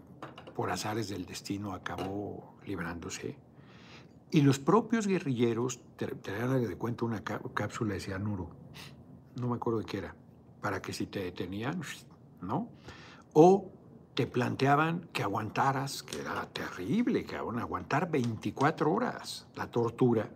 [0.56, 3.38] por azares del destino acabó librándose.
[4.32, 8.50] Y los propios guerrilleros te, de cuenta una cápsula de cianuro,
[9.40, 10.16] no me acuerdo de qué era,
[10.62, 11.82] para que si te detenían,
[12.42, 12.70] ¿no?
[13.34, 13.72] O
[14.18, 20.28] te planteaban que aguantaras, que era terrible, que aguantar 24 horas la tortura,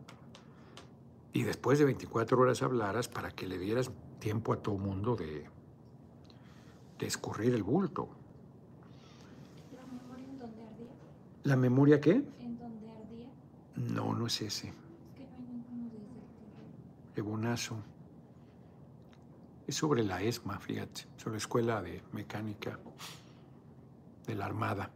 [1.34, 3.90] y después de 24 horas hablaras para que le dieras
[4.20, 5.48] tiempo a todo mundo de,
[7.00, 8.08] de escurrir el bulto.
[11.42, 12.24] ¿La memoria qué?
[12.38, 13.30] ¿En donde ardía?
[13.78, 14.68] No, no es ese.
[14.68, 14.74] Es
[15.16, 17.78] que no hay ninguno desde el Bonazo.
[19.66, 22.78] Es sobre la ESMA, fíjate, sobre la Escuela de Mecánica
[24.26, 24.92] de la Armada,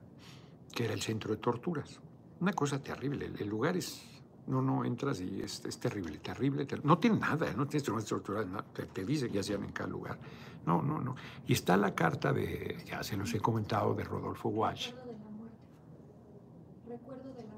[0.73, 1.99] que era el centro de torturas.
[2.39, 3.31] Una cosa terrible.
[3.37, 4.03] El lugar es.
[4.47, 8.85] No, no, entras y es, terrible, terrible, No tiene nada, no tiene instrumentos torturas, te,
[8.85, 10.19] te, dice que hacían en cada lugar.
[10.67, 11.15] No, no, no.
[11.47, 14.91] Y está la carta de, ya se los he comentado, de Rodolfo Walsh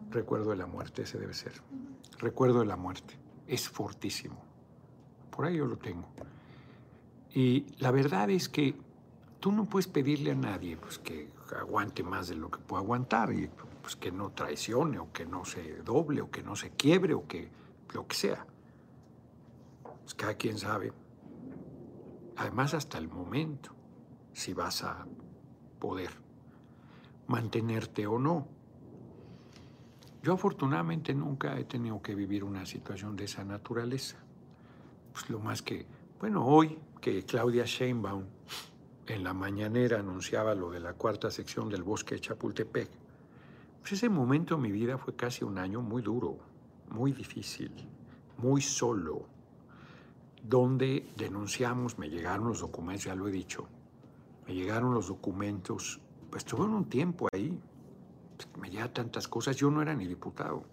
[0.10, 1.54] Recuerdo de la muerte, ese debe ser.
[2.20, 3.16] Recuerdo de la muerte.
[3.46, 4.42] Es fortísimo.
[5.30, 6.08] Por ahí yo lo tengo.
[7.34, 8.74] Y la verdad es que
[9.40, 13.32] tú no puedes pedirle a nadie pues, que aguante más de lo que pueda aguantar
[13.32, 13.50] y
[13.82, 17.28] pues, que no traicione o que no se doble o que no se quiebre o
[17.28, 17.50] que
[17.94, 18.46] lo que sea.
[20.04, 20.92] Pues cada quien sabe
[22.38, 23.72] además hasta el momento,
[24.32, 25.06] si vas a
[25.80, 26.12] poder
[27.28, 28.48] mantenerte o no.
[30.22, 34.18] Yo afortunadamente nunca he tenido que vivir una situación de esa naturaleza.
[35.12, 35.88] Pues lo más que,
[36.20, 38.26] bueno, hoy que Claudia Sheinbaum
[39.08, 42.90] en la mañanera anunciaba lo de la cuarta sección del bosque de Chapultepec,
[43.80, 46.38] pues ese momento en mi vida fue casi un año muy duro,
[46.90, 47.72] muy difícil,
[48.38, 49.26] muy solo,
[50.44, 53.68] donde denunciamos, me llegaron los documentos, ya lo he dicho,
[54.46, 56.00] me llegaron los documentos,
[56.30, 57.58] pues estuve un tiempo ahí,
[58.36, 60.64] pues, me llegan tantas cosas, yo no era ni diputado,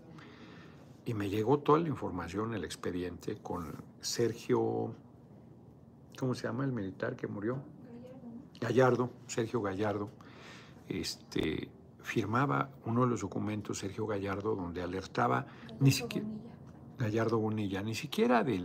[1.04, 4.92] y me llegó toda la información, el expediente, con Sergio,
[6.18, 7.62] ¿cómo se llama el militar que murió?
[8.64, 10.08] Gallardo, Sergio Gallardo,
[10.88, 11.68] este,
[12.02, 15.46] firmaba uno de los documentos, Sergio Gallardo, donde alertaba,
[15.80, 16.26] ni siquiera...
[16.96, 18.56] Gallardo Bonilla, ni siquiera de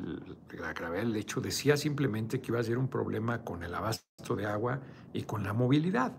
[0.56, 4.36] la gravedad del hecho, decía simplemente que iba a ser un problema con el abasto
[4.36, 4.80] de agua
[5.14, 6.14] y con la movilidad.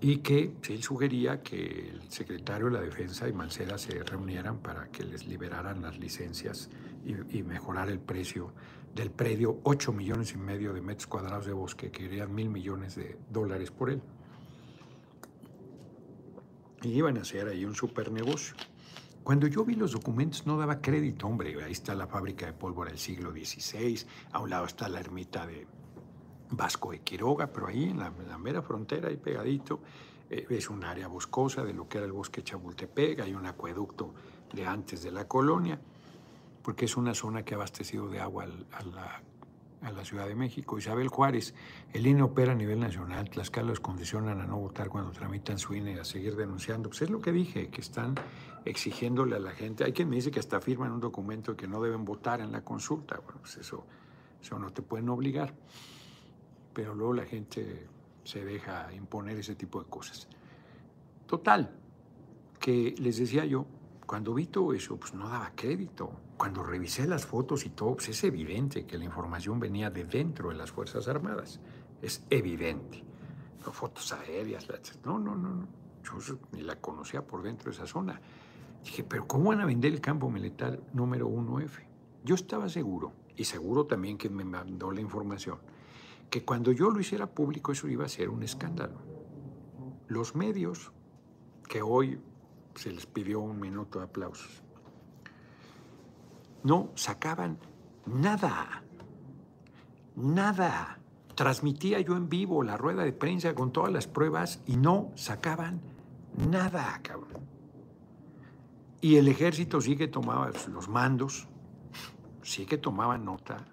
[0.00, 4.86] Y que él sugería que el secretario de la Defensa y Mancera se reunieran para
[4.92, 6.70] que les liberaran las licencias
[7.04, 8.52] y, y mejorar el precio
[8.94, 12.96] del predio, 8 millones y medio de metros cuadrados de bosque, que querían mil millones
[12.96, 14.02] de dólares por él.
[16.82, 18.54] Y iban a hacer ahí un super negocio.
[19.22, 22.90] Cuando yo vi los documentos no daba crédito, hombre, ahí está la fábrica de pólvora
[22.90, 24.00] del siglo XVI,
[24.32, 25.66] a un lado está la ermita de
[26.50, 29.80] Vasco de Quiroga, pero ahí en la, mera frontera, ahí pegadito,
[30.30, 34.14] eh, es un área boscosa de lo que era el bosque Chabultepec, hay un acueducto
[34.52, 35.78] de antes de la colonia,
[36.62, 39.22] porque es una zona que ha abastecido de agua a la
[39.82, 40.78] a la Ciudad de México.
[40.78, 41.54] Isabel Juárez,
[41.92, 45.74] el INE opera a nivel nacional, Tlaxcala los condicionan a no votar cuando tramitan su
[45.74, 46.88] INE, a seguir denunciando.
[46.88, 48.14] Pues es lo que dije, que están
[48.64, 49.84] exigiéndole a la gente.
[49.84, 52.62] Hay quien me dice que hasta firman un documento que no deben votar en la
[52.62, 53.20] consulta.
[53.24, 53.86] Bueno, pues eso,
[54.40, 55.54] eso no te pueden obligar.
[56.74, 57.88] Pero luego la gente
[58.24, 60.28] se deja imponer ese tipo de cosas.
[61.26, 61.70] Total,
[62.58, 63.66] que les decía yo,
[64.10, 66.10] cuando vi todo eso, pues no daba crédito.
[66.36, 70.48] Cuando revisé las fotos y todo, pues es evidente que la información venía de dentro
[70.48, 71.60] de las Fuerzas Armadas.
[72.02, 73.04] Es evidente.
[73.64, 74.66] No fotos aéreas,
[75.04, 75.68] no, no, no, no.
[76.02, 78.20] Yo ni la conocía por dentro de esa zona.
[78.82, 81.86] Dije, pero ¿cómo van a vender el campo militar número 1F?
[82.24, 85.58] Yo estaba seguro, y seguro también que me mandó la información,
[86.30, 88.98] que cuando yo lo hiciera público eso iba a ser un escándalo.
[90.08, 90.90] Los medios
[91.68, 92.18] que hoy
[92.74, 94.62] se les pidió un minuto de aplausos.
[96.62, 97.58] No sacaban
[98.06, 98.82] nada,
[100.16, 100.98] nada.
[101.34, 105.80] Transmitía yo en vivo la rueda de prensa con todas las pruebas y no sacaban
[106.50, 107.48] nada, cabrón.
[109.00, 111.48] Y el ejército sí que tomaba los mandos,
[112.42, 113.64] sí que tomaban nota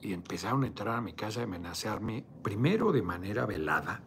[0.00, 4.02] y empezaron a entrar a mi casa a amenazarme, primero de manera velada,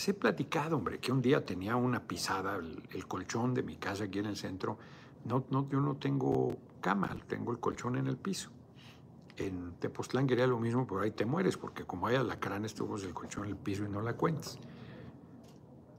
[0.00, 4.04] se he platicado, hombre, que un día tenía una pisada, el, colchón de mi casa
[4.04, 4.78] aquí en el centro.
[5.26, 8.50] No, no, yo no tengo cama, tengo el colchón en el piso.
[9.36, 13.12] En Tepoztlán quería lo mismo, pero ahí te mueres, porque como hay alacranes, tú el
[13.12, 14.58] colchón en el piso y no la cuentas.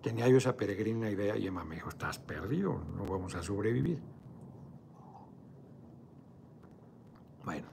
[0.02, 4.00] Tenía yo esa peregrina idea y Emma me dijo, estás perdido, no vamos a sobrevivir.
[7.46, 7.68] Bueno,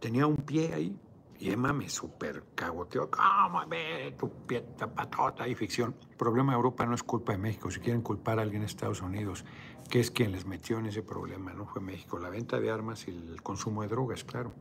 [0.00, 0.98] tenía un pie ahí,
[1.38, 3.10] y Emma me super cagoteó.
[3.10, 5.94] ¿Cómo ve tu pieta patota y ficción?
[6.10, 7.70] El problema de Europa no es culpa de México.
[7.70, 9.44] Si quieren culpar a alguien en Estados Unidos,
[9.90, 12.18] que es quien les metió en ese problema, no fue México.
[12.18, 14.52] La venta de armas y el consumo de drogas, claro.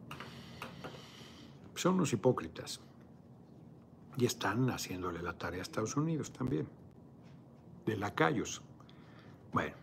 [1.76, 2.82] Son unos hipócritas.
[4.18, 6.68] Y están haciéndole la tarea a Estados Unidos también.
[7.86, 8.62] De lacayos.
[9.52, 9.76] Bueno,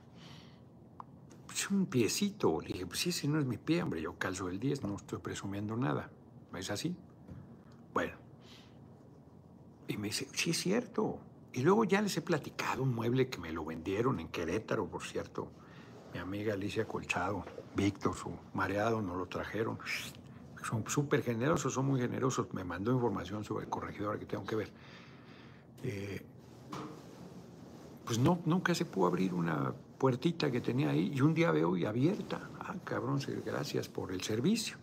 [1.47, 2.61] pues un piecito.
[2.61, 4.01] Le dije, pues sí, ese no es mi pie, hombre.
[4.03, 6.11] Yo calzo el 10, no estoy presumiendo nada.
[6.57, 6.97] ¿Es así?
[7.93, 8.13] Bueno.
[9.89, 11.19] Y me dice, sí es cierto.
[11.53, 15.03] Y luego ya les he platicado un mueble que me lo vendieron en Querétaro, por
[15.03, 15.51] cierto.
[16.13, 17.45] Mi amiga Alicia Colchado,
[17.75, 19.79] Víctor, su mareado, nos lo trajeron.
[20.63, 22.53] Son súper generosos, son muy generosos.
[22.53, 24.71] Me mandó información sobre el corregidor que tengo que ver.
[25.83, 26.25] Eh,
[28.05, 31.77] pues no, nunca se pudo abrir una puertita que tenía ahí y un día veo
[31.77, 32.51] y abierta.
[32.59, 34.77] Ah, cabrón, gracias por el servicio.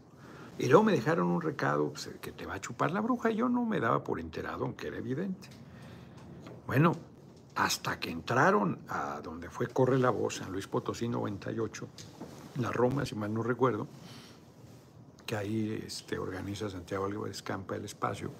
[0.59, 3.31] Y luego me dejaron un recado pues, que te va a chupar la bruja.
[3.31, 5.49] Y yo no me daba por enterado, aunque era evidente.
[6.65, 6.93] Bueno,
[7.55, 11.87] hasta que entraron a donde fue Corre la Voz, en Luis Potosí 98,
[12.59, 13.87] la Roma, si mal no recuerdo,
[15.25, 18.31] que ahí este, organiza Santiago Álvarez Campa el espacio,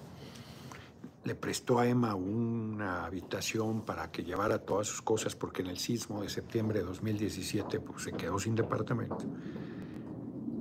[1.24, 5.78] le prestó a Emma una habitación para que llevara todas sus cosas, porque en el
[5.78, 9.24] sismo de septiembre de 2017 pues, se quedó sin departamento.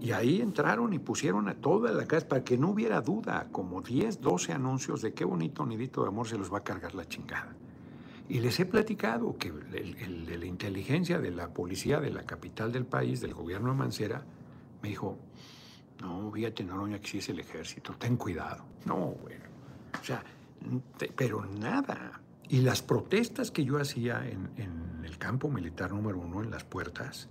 [0.08, 3.82] Y ahí entraron y pusieron a toda la casa para que no hubiera duda, como
[3.82, 7.06] 10, 12 anuncios de qué bonito nidito de amor se los va a cargar la
[7.10, 7.54] chingada.
[8.30, 12.72] Y les he platicado que el, de la inteligencia de la policía de la capital
[12.72, 14.24] del país, del gobierno de Mancera,
[14.82, 15.18] me dijo,
[16.00, 18.64] no, fíjate, Noroña, que sí es el ejército, ten cuidado.
[18.86, 19.44] No, bueno,
[20.00, 20.24] o sea,
[21.18, 22.22] pero nada.
[22.48, 27.28] Y las protestas que yo hacía en el campo militar número uno, en las puertas,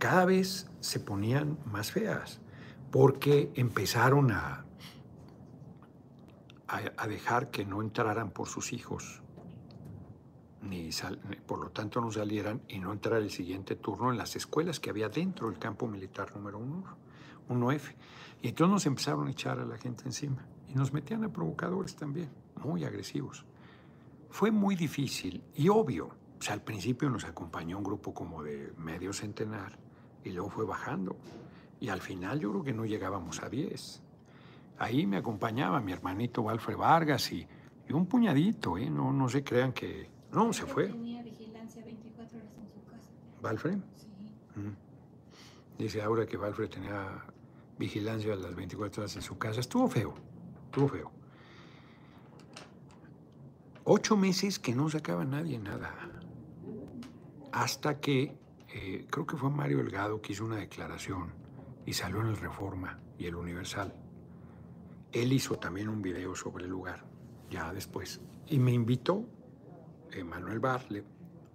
[0.00, 2.40] cada vez se ponían más feas,
[2.90, 4.64] porque empezaron a,
[6.66, 9.22] a, dejar que no entraran por sus hijos,
[10.62, 10.88] ni
[11.46, 14.88] por lo tanto no salieran y no entrar el siguiente turno en las escuelas que
[14.88, 16.96] había dentro del campo militar número uno,
[17.50, 17.94] 1F.
[18.40, 21.94] Y entonces nos empezaron a echar a la gente encima y nos metían a provocadores
[21.94, 23.44] también, muy agresivos.
[24.30, 26.06] Fue muy difícil y obvio.
[26.06, 29.89] O sea, al principio nos acompañó un grupo como de medio centenar
[30.24, 31.16] y luego fue bajando.
[31.80, 34.02] Y al final yo creo que no llegábamos a 10.
[34.78, 37.46] Ahí me acompañaba mi hermanito Alfred Vargas y,
[37.88, 38.88] y un puñadito, ¿eh?
[38.88, 40.08] No, no se crean que...
[40.32, 40.88] No, se fue.
[40.88, 43.10] Tenía vigilancia 24 horas en su casa.
[43.42, 43.78] ¿Valfred?
[43.96, 44.60] Sí.
[44.60, 45.78] Mm.
[45.78, 47.24] Dice ahora que Valfred tenía
[47.78, 49.60] vigilancia a las 24 horas en su casa.
[49.60, 50.14] Estuvo feo,
[50.66, 51.10] estuvo feo.
[53.84, 55.94] Ocho meses que no sacaba nadie nada.
[57.50, 58.36] Hasta que,
[58.72, 61.32] eh, creo que fue Mario Delgado que hizo una declaración
[61.86, 63.94] y salió en el Reforma y el Universal.
[65.12, 67.04] Él hizo también un video sobre el lugar,
[67.50, 68.20] ya después.
[68.46, 69.24] Y me invitó
[70.12, 71.04] eh, Manuel Bartlett,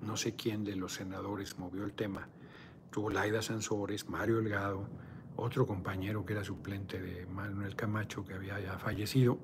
[0.02, 2.28] no sé quién de los senadores movió el tema,
[2.92, 4.88] tuvo Laida Sansores, Mario Delgado,
[5.38, 9.38] otro compañero que era suplente de Manuel Camacho, que había ya fallecido,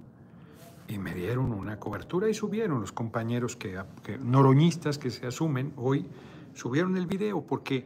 [0.88, 5.74] y me dieron una cobertura y subieron los compañeros que, que- noroñistas que se asumen
[5.78, 6.06] hoy,
[6.54, 7.86] subieron el video porque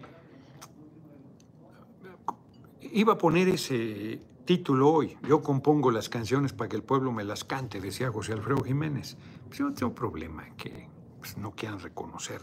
[2.81, 7.23] iba a poner ese título hoy, yo compongo las canciones para que el pueblo me
[7.23, 9.17] las cante, decía José Alfredo Jiménez.
[9.47, 10.87] Pues yo no tengo problema que
[11.19, 12.41] pues, no quieran reconocer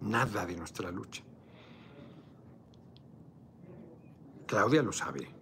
[0.00, 1.22] nada de nuestra lucha.
[4.46, 5.33] Claudia lo sabe.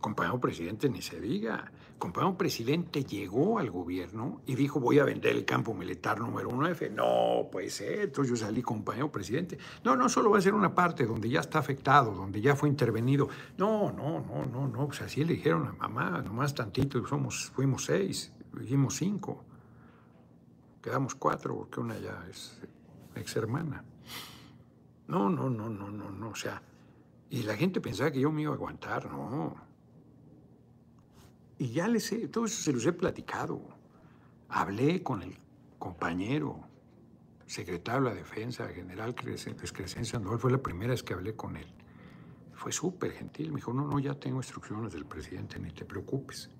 [0.00, 1.72] Compañero presidente, ni se diga.
[1.98, 6.90] Compañero presidente llegó al gobierno y dijo voy a vender el campo militar número 1F.
[6.92, 9.58] No, pues entonces yo salí compañero presidente.
[9.82, 12.68] No, no, solo va a ser una parte donde ya está afectado, donde ya fue
[12.68, 13.28] intervenido.
[13.56, 14.86] No, no, no, no, no.
[14.86, 19.44] Pues así le dijeron a mamá, nomás tantito, somos, fuimos seis, dijimos cinco.
[20.82, 22.60] Quedamos cuatro porque una ya es
[23.14, 23.82] ex hermana.
[25.08, 26.28] No, no, no, no, no, no.
[26.28, 26.62] O sea,
[27.30, 29.65] y la gente pensaba que yo me iba a aguantar, no.
[31.58, 33.60] Y ya les he, todo eso se los he platicado.
[34.48, 35.36] Hablé con el
[35.78, 36.60] compañero,
[37.46, 41.66] secretario de la Defensa, general Crescencio Sandoval, fue la primera vez que hablé con él.
[42.54, 46.50] Fue súper gentil, me dijo, no, no, ya tengo instrucciones del presidente, ni te preocupes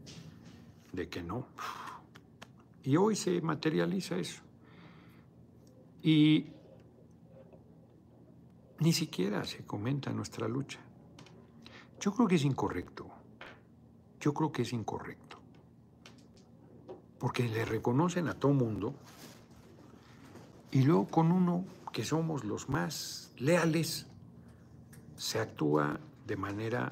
[0.92, 1.48] de que no.
[2.82, 4.42] Y hoy se materializa eso.
[6.02, 6.46] Y
[8.78, 10.78] ni siquiera se comenta nuestra lucha.
[12.00, 13.15] Yo creo que es incorrecto.
[14.26, 15.38] Yo creo que es incorrecto.
[17.20, 18.92] Porque le reconocen a todo mundo
[20.72, 24.08] y luego con uno que somos los más leales
[25.14, 26.90] se actúa de manera,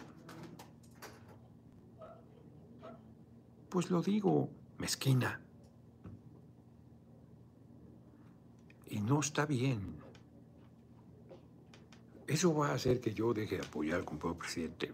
[3.68, 5.41] pues lo digo, mezquina.
[8.87, 9.97] Y no está bien.
[12.28, 14.93] Eso va a hacer que yo deje de apoyar al compañero presidente.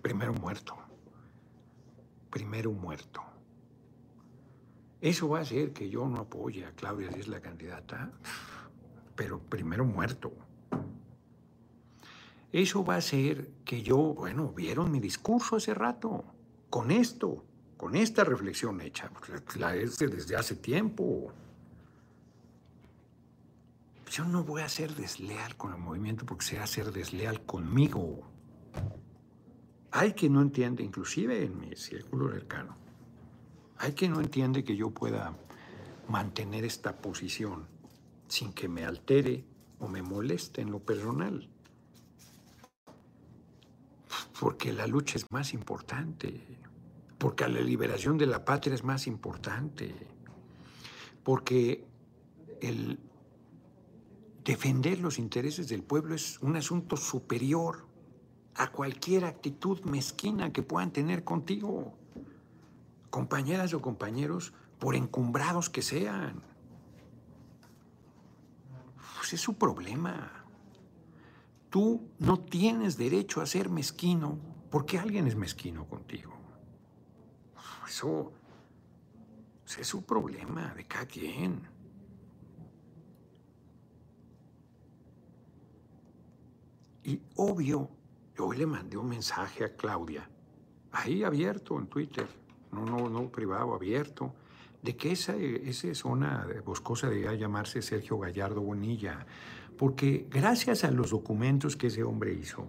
[0.00, 0.91] Primero muerto.
[2.32, 3.22] Primero muerto.
[5.02, 8.10] Eso va a hacer que yo no apoye a Claudia si es la candidata,
[9.14, 10.32] pero primero muerto.
[12.50, 16.24] Eso va a hacer que yo, bueno, vieron mi discurso hace rato,
[16.70, 17.44] con esto,
[17.76, 19.10] con esta reflexión hecha,
[19.56, 21.32] la hice desde hace tiempo.
[24.10, 28.22] Yo no voy a ser desleal con el movimiento porque será ser desleal conmigo.
[29.94, 32.74] Hay quien no entiende, inclusive en mi círculo cercano,
[33.76, 35.36] hay quien no entiende que yo pueda
[36.08, 37.66] mantener esta posición
[38.26, 39.44] sin que me altere
[39.80, 41.46] o me moleste en lo personal.
[44.40, 46.40] Porque la lucha es más importante,
[47.18, 49.94] porque la liberación de la patria es más importante,
[51.22, 51.84] porque
[52.62, 52.98] el
[54.42, 57.91] defender los intereses del pueblo es un asunto superior
[58.54, 61.94] a cualquier actitud mezquina que puedan tener contigo,
[63.10, 66.42] compañeras o compañeros, por encumbrados que sean.
[69.16, 70.44] Pues es su problema.
[71.70, 74.38] Tú no tienes derecho a ser mezquino
[74.70, 76.32] porque alguien es mezquino contigo.
[77.86, 78.32] Eso,
[79.78, 81.60] es su problema de cada quien.
[87.04, 87.90] Y obvio,
[88.38, 90.28] hoy le mandé un mensaje a Claudia,
[90.90, 92.26] ahí abierto en Twitter,
[92.72, 94.34] no, no, no privado, abierto,
[94.82, 99.26] de que esa, esa zona boscosa debía llamarse Sergio Gallardo Bonilla,
[99.78, 102.66] porque gracias a los documentos que ese hombre hizo,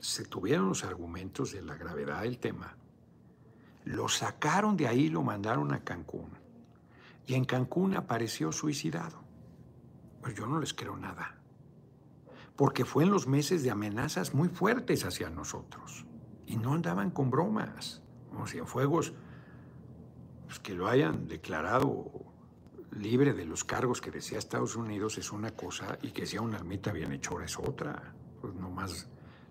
[0.00, 2.76] se tuvieron los argumentos de la gravedad del tema,
[3.84, 6.30] lo sacaron de ahí lo mandaron a Cancún.
[7.26, 9.22] Y en Cancún apareció suicidado.
[10.20, 11.38] Pues yo no les creo nada
[12.56, 16.06] porque fue en los meses de amenazas muy fuertes hacia nosotros.
[16.46, 19.12] Y no andaban con bromas, como Cienfuegos,
[20.46, 22.10] pues que lo hayan declarado
[22.92, 26.58] libre de los cargos que decía Estados Unidos es una cosa y que sea una
[26.58, 28.14] almita bien hechora es otra.
[28.40, 29.08] Pues más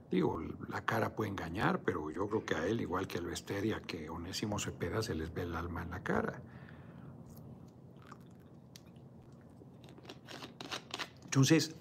[0.10, 3.66] digo, la cara puede engañar, pero yo creo que a él, igual que a Lester
[3.66, 6.39] y a que Onésimo Cepeda, se les ve el alma en la cara.
[11.24, 11.76] Entonces,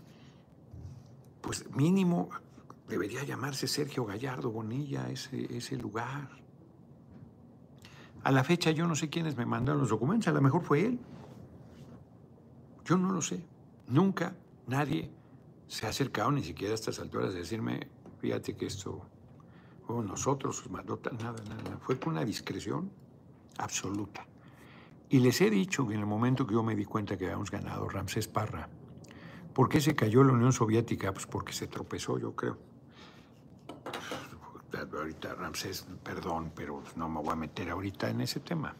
[1.42, 2.30] pues mínimo
[2.88, 6.30] debería llamarse Sergio Gallardo Bonilla ese, ese lugar.
[8.22, 10.86] A la fecha yo no sé quiénes me mandaron los documentos, a lo mejor fue
[10.86, 11.00] él.
[12.84, 13.44] Yo no lo sé.
[13.88, 14.34] Nunca
[14.66, 15.10] nadie
[15.66, 17.88] se ha acercado ni siquiera a estas alturas a decirme,
[18.20, 19.02] fíjate que esto,
[19.88, 21.78] o nosotros, nada, nada, nada.
[21.80, 22.90] Fue con una discreción
[23.58, 24.26] absoluta.
[25.08, 27.50] Y les he dicho que en el momento que yo me di cuenta que habíamos
[27.50, 28.68] ganado Ramsés Parra,
[29.54, 31.12] ¿Por qué se cayó la Unión Soviética?
[31.12, 32.58] Pues porque se tropezó, yo creo.
[34.94, 38.74] Ahorita Ramsés, perdón, pero no me voy a meter ahorita en ese tema.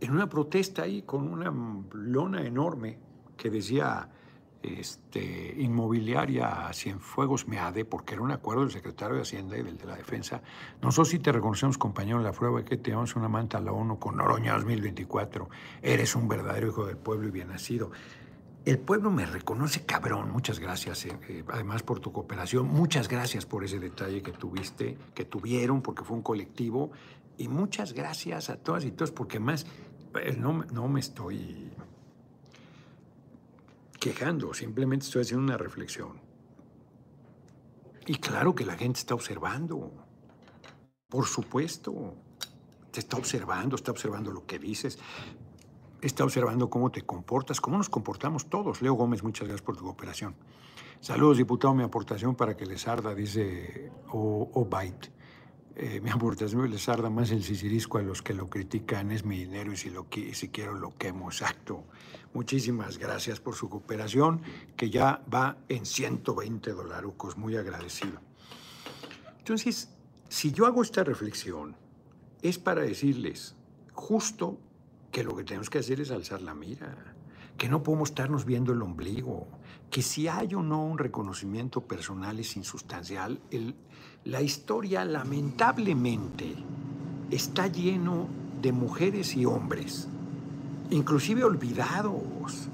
[0.00, 1.52] En una protesta ahí con una
[1.92, 2.98] lona enorme
[3.36, 4.08] que decía
[4.66, 9.76] este, inmobiliaria a Cienfuegos Meade, porque era un acuerdo del secretario de Hacienda y del
[9.76, 10.42] de la Defensa.
[10.82, 13.72] Nosotros sí te reconocemos, compañero, en la prueba que te llevamos una manta a la
[13.72, 15.48] ONU con Noroña 2024.
[15.82, 17.90] Eres un verdadero hijo del pueblo y bien nacido.
[18.66, 20.32] El pueblo me reconoce, cabrón.
[20.32, 22.66] Muchas gracias, eh, eh, además por tu cooperación.
[22.66, 26.90] Muchas gracias por ese detalle que tuviste, que tuvieron, porque fue un colectivo.
[27.38, 29.66] Y muchas gracias a todas y todos, porque más
[30.20, 31.65] eh, no, no me estoy
[34.06, 36.20] quejando, simplemente estoy haciendo una reflexión.
[38.06, 39.90] Y claro que la gente está observando,
[41.08, 42.14] por supuesto,
[42.92, 45.00] te está observando, está observando lo que dices,
[46.00, 48.80] está observando cómo te comportas, cómo nos comportamos todos.
[48.80, 50.36] Leo Gómez, muchas gracias por tu cooperación.
[51.00, 55.10] Saludos, diputado, mi aportación para que les arda, dice Obait.
[55.74, 59.40] Eh, mi aportación les arda más el sicirisco a los que lo critican, es mi
[59.40, 61.84] dinero y si, lo, si quiero lo quemo, exacto.
[62.36, 64.42] Muchísimas gracias por su cooperación,
[64.76, 68.20] que ya va en 120 dolarucos, muy agradecido.
[69.38, 69.88] Entonces,
[70.28, 71.76] si yo hago esta reflexión,
[72.42, 73.56] es para decirles
[73.94, 74.58] justo
[75.10, 76.94] que lo que tenemos que hacer es alzar la mira,
[77.56, 79.48] que no podemos estarnos viendo el ombligo,
[79.90, 83.40] que si hay o no un reconocimiento personal es insustancial.
[84.24, 86.54] la historia lamentablemente
[87.30, 88.28] está lleno
[88.60, 90.10] de mujeres y hombres
[90.90, 92.68] inclusive olvidados,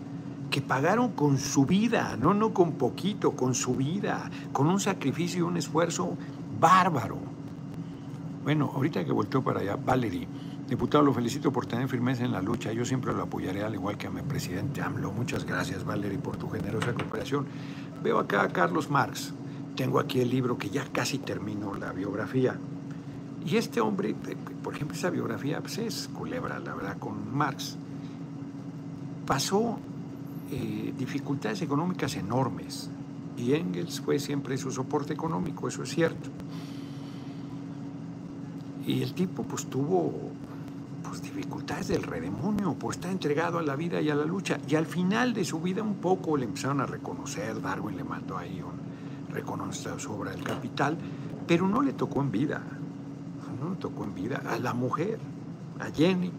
[0.52, 5.40] que pagaron con su vida, no, no con poquito, con su vida, con un sacrificio
[5.40, 6.16] y un esfuerzo
[6.60, 7.16] bárbaro.
[8.44, 10.28] Bueno, ahorita que volteó para allá, Valerie,
[10.68, 12.70] diputado, lo felicito por tener firmeza en la lucha.
[12.70, 15.10] Yo siempre lo apoyaré, al igual que a mi presidente AMLO.
[15.12, 17.46] Muchas gracias, Valerie, por tu generosa cooperación.
[18.02, 19.32] Veo acá a Carlos Marx.
[19.74, 22.56] Tengo aquí el libro que ya casi terminó, la biografía.
[23.46, 24.14] Y este hombre,
[24.62, 27.78] por ejemplo, esa biografía pues es culebra, la verdad, con Marx
[29.26, 29.78] pasó
[30.50, 32.90] eh, dificultades económicas enormes
[33.36, 36.30] y Engels fue siempre su soporte económico, eso es cierto.
[38.86, 40.12] Y el tipo pues tuvo
[41.02, 44.58] pues, dificultades del redemonio por estar entregado a la vida y a la lucha.
[44.68, 48.36] Y al final de su vida un poco le empezaron a reconocer, Darwin le mandó
[48.36, 50.98] ahí un reconocimiento sobre el capital,
[51.46, 52.62] pero no le tocó en vida,
[53.60, 55.18] no le tocó en vida a la mujer,
[55.80, 56.30] a Jenny,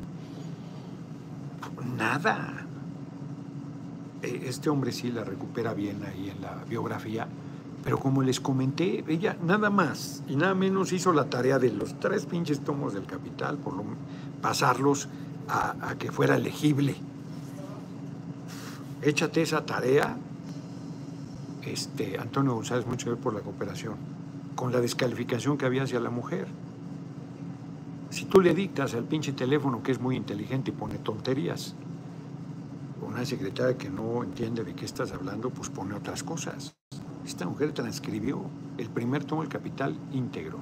[1.97, 2.62] nada.
[4.23, 7.27] Eh, este hombre sí la recupera bien ahí en la biografía,
[7.83, 11.99] pero como les comenté, ella nada más y nada menos hizo la tarea de los
[11.99, 13.83] tres pinches tomos del Capital, por lo,
[14.41, 15.09] pasarlos
[15.49, 16.95] a, que fuera elegible.
[19.01, 20.15] Échate esa tarea,
[21.65, 23.95] este, Antonio González, mucho gracias por la cooperación,
[24.55, 26.47] con la descalificación que había hacia la mujer.
[28.09, 31.75] Si tú le dictas al pinche teléfono que es muy inteligente y pone tonterías,
[33.13, 36.75] una secretaria que no entiende de qué estás hablando, pues pone otras cosas.
[37.23, 40.59] Esta mujer transcribió el primer tomo del Capital íntegro.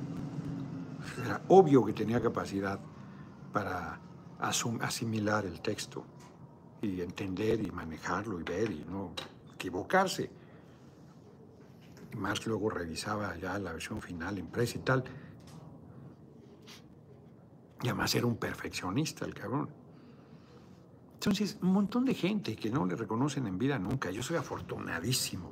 [1.23, 2.79] Era obvio que tenía capacidad
[3.53, 3.99] para
[4.81, 6.05] asimilar el texto
[6.81, 9.13] y entender y manejarlo y ver y no
[9.53, 10.29] equivocarse.
[12.11, 15.05] Y más luego revisaba ya la versión final impresa y tal.
[17.81, 19.80] Y además era un perfeccionista el cabrón.
[21.21, 24.09] Entonces, un montón de gente que no le reconocen en vida nunca.
[24.09, 25.51] Yo soy afortunadísimo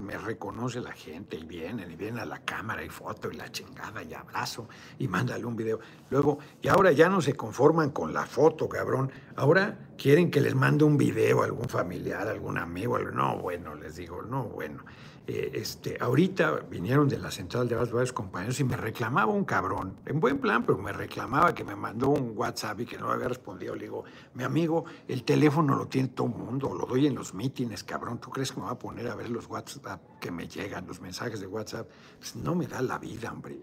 [0.00, 3.50] me reconoce la gente y vienen y vienen a la cámara y foto y la
[3.50, 5.80] chingada y abrazo y mándale un video.
[6.10, 9.10] Luego, y ahora ya no se conforman con la foto, cabrón.
[9.36, 12.98] Ahora quieren que les mande un video a algún familiar, algún amigo.
[12.98, 14.84] No, bueno, les digo, no, bueno.
[15.24, 19.94] Eh, este, ahorita vinieron de la central de varios compañeros y me reclamaba un cabrón,
[20.04, 23.28] en buen plan, pero me reclamaba que me mandó un WhatsApp y que no había
[23.28, 23.76] respondido.
[23.76, 24.04] Le digo,
[24.34, 28.18] mi amigo, el teléfono lo tiene todo el mundo, lo doy en los mítines, cabrón.
[28.18, 31.00] ¿Tú crees que me va a poner a ver los WhatsApp que me llegan, los
[31.00, 31.88] mensajes de WhatsApp?
[32.18, 33.58] Pues no me da la vida, hombre.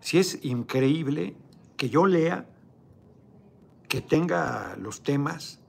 [0.00, 1.36] si es increíble
[1.76, 2.46] que yo lea,
[3.88, 5.60] que tenga los temas,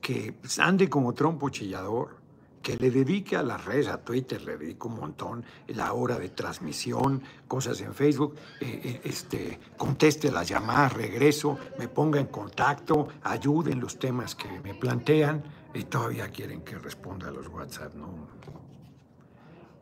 [0.00, 2.19] que ande como trompo chillador,
[2.62, 6.28] que le dedique a las redes, a Twitter, le dedico un montón, la hora de
[6.28, 13.08] transmisión, cosas en Facebook, eh, eh, este, conteste las llamadas, regreso, me ponga en contacto,
[13.22, 15.42] ayude en los temas que me plantean
[15.72, 17.94] y todavía quieren que responda a los WhatsApp.
[17.94, 18.28] No,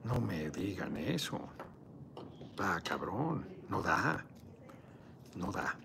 [0.04, 1.40] no me digan eso.
[2.58, 4.24] Ah, cabrón, no da,
[5.36, 5.76] no da.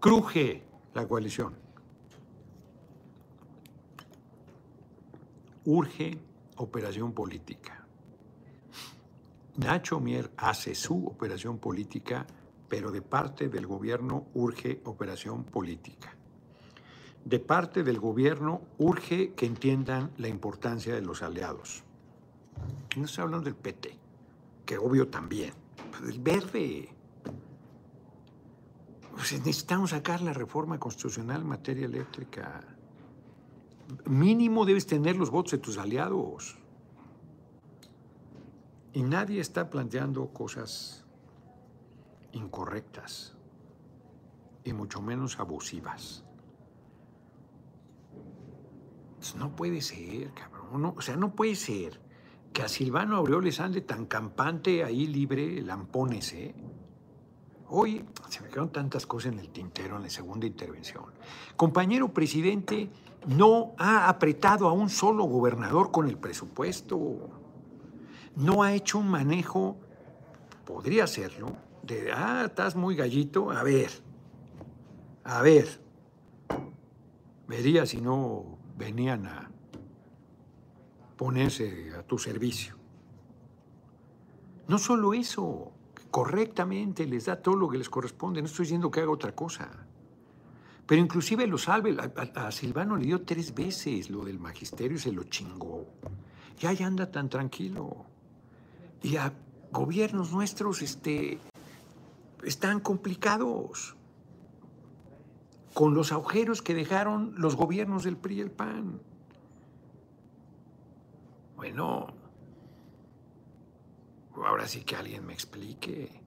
[0.00, 0.62] Cruje
[0.94, 1.54] la coalición.
[5.64, 6.18] Urge
[6.56, 7.86] operación política.
[9.56, 12.26] Nacho Mier hace su operación política,
[12.68, 16.14] pero de parte del gobierno urge operación política.
[17.24, 21.84] De parte del gobierno urge que entiendan la importancia de los aliados.
[22.96, 23.98] No estoy hablando del PT,
[24.64, 25.52] que obvio también,
[26.02, 26.88] del verde.
[29.16, 32.62] necesitamos sacar la reforma constitucional en materia eléctrica
[34.06, 36.58] mínimo debes tener los votos de tus aliados.
[38.92, 41.04] Y nadie está planteando cosas
[42.32, 43.36] incorrectas
[44.64, 46.24] y mucho menos abusivas.
[49.16, 50.94] Pues no puede ser, cabrón.
[50.96, 52.00] o sea, no puede ser
[52.52, 56.54] que a Silvano Aureoles ande tan campante ahí libre, lampones, ¿eh?
[57.72, 61.04] Hoy se me quedaron tantas cosas en el tintero en la segunda intervención.
[61.54, 62.90] Compañero presidente,
[63.26, 67.30] no ha apretado a un solo gobernador con el presupuesto.
[68.36, 69.76] No ha hecho un manejo,
[70.64, 73.90] podría hacerlo, de, ah, estás muy gallito, a ver,
[75.24, 75.80] a ver.
[77.46, 79.50] Vería si no venían a
[81.16, 82.76] ponerse a tu servicio.
[84.68, 85.72] No solo eso,
[86.10, 89.68] correctamente les da todo lo que les corresponde, no estoy diciendo que haga otra cosa.
[90.90, 91.96] Pero inclusive lo salve,
[92.34, 95.86] a, Silvano le dio tres veces lo del magisterio y se lo chingó.
[96.60, 98.06] Y ahí anda tan tranquilo.
[99.00, 99.32] Y a
[99.70, 101.38] gobiernos nuestros este,
[102.42, 103.94] están complicados
[105.74, 109.00] con los agujeros que dejaron los gobiernos del PRI y el PAN.
[111.54, 112.08] Bueno,
[114.34, 116.20] ahora sí que alguien me explique.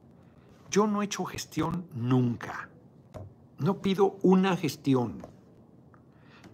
[0.72, 2.70] Yo no he hecho gestión nunca.
[3.60, 5.26] No pido una gestión.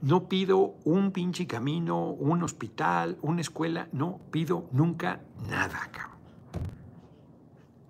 [0.01, 3.89] No pido un pinche camino, un hospital, una escuela.
[3.91, 6.19] No pido nunca nada, cabrón.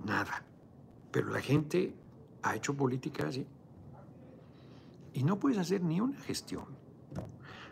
[0.05, 0.43] Nada.
[1.11, 1.93] Pero la gente
[2.41, 3.45] ha hecho política así.
[5.13, 6.65] Y no puedes hacer ni una gestión.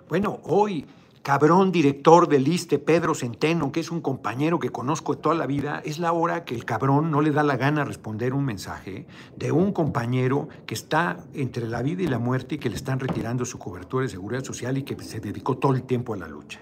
[0.10, 0.86] Bueno, hoy
[1.28, 5.46] cabrón director del ISTE, Pedro Centeno, que es un compañero que conozco de toda la
[5.46, 9.08] vida, es la hora que el cabrón no le da la gana responder un mensaje
[9.36, 13.02] de un compañero que está entre la vida y la muerte y que le están
[13.02, 16.30] retirando su cobertura de seguridad social y que se dedicó todo el tiempo a la
[16.30, 16.62] lucha.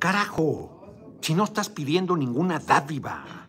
[0.00, 3.46] Carajo, si no estás pidiendo ninguna dádiva,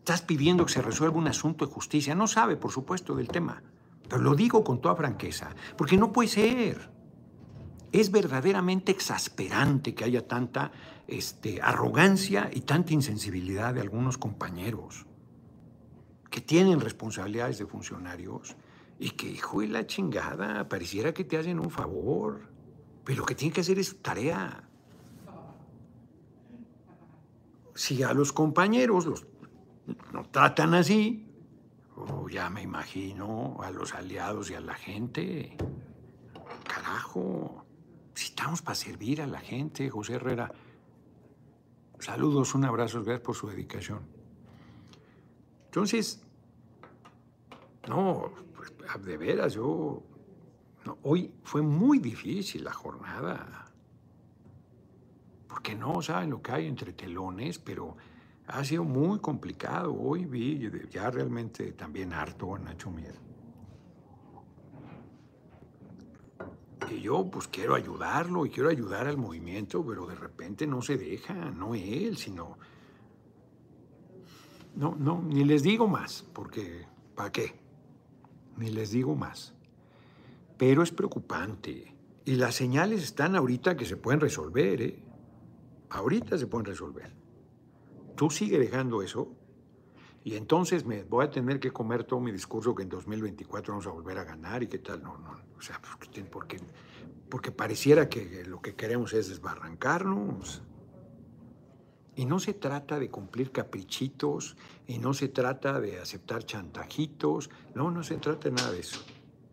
[0.00, 3.62] estás pidiendo que se resuelva un asunto de justicia, no sabe, por supuesto, del tema,
[4.10, 6.93] pero lo digo con toda franqueza, porque no puede ser.
[7.94, 10.72] Es verdaderamente exasperante que haya tanta
[11.06, 15.06] este, arrogancia y tanta insensibilidad de algunos compañeros
[16.28, 18.56] que tienen responsabilidades de funcionarios
[18.98, 22.48] y que, hijo de la chingada, pareciera que te hacen un favor,
[23.04, 24.68] pero lo que tienen que hacer es su tarea.
[27.76, 29.24] Si a los compañeros los
[30.12, 31.30] no tratan así,
[31.96, 35.56] Oh, ya me imagino a los aliados y a la gente.
[36.64, 37.63] Carajo,
[38.22, 40.52] estamos para servir a la gente, José Herrera.
[41.98, 44.00] Saludos, un abrazo, gracias por su dedicación.
[45.66, 46.22] Entonces,
[47.88, 48.72] no, pues,
[49.04, 50.02] de veras, yo.
[51.02, 53.72] hoy fue muy difícil la jornada.
[55.48, 57.96] Porque no saben lo que hay entre telones, pero
[58.46, 59.94] ha sido muy complicado.
[59.94, 63.23] Hoy vi ya realmente también harto a Nacho Mier.
[66.90, 71.34] Yo pues quiero ayudarlo y quiero ayudar al movimiento, pero de repente no se deja,
[71.34, 72.58] no él, sino...
[74.76, 77.54] No, no, ni les digo más, porque ¿para qué?
[78.56, 79.54] Ni les digo más.
[80.58, 81.94] Pero es preocupante.
[82.24, 85.02] Y las señales están ahorita que se pueden resolver, ¿eh?
[85.90, 87.24] Ahorita se pueden resolver
[88.14, 89.32] tú sigue dejando eso
[90.24, 93.86] y entonces me voy a tener que comer todo mi discurso que en 2024 vamos
[93.86, 95.02] a volver a ganar y qué tal.
[95.02, 96.58] No, no, o sea, pues, porque,
[97.28, 100.62] porque pareciera que lo que queremos es desbarrancarnos.
[102.16, 104.56] Y no se trata de cumplir caprichitos,
[104.86, 109.04] y no se trata de aceptar chantajitos, no, no se trata de nada de eso.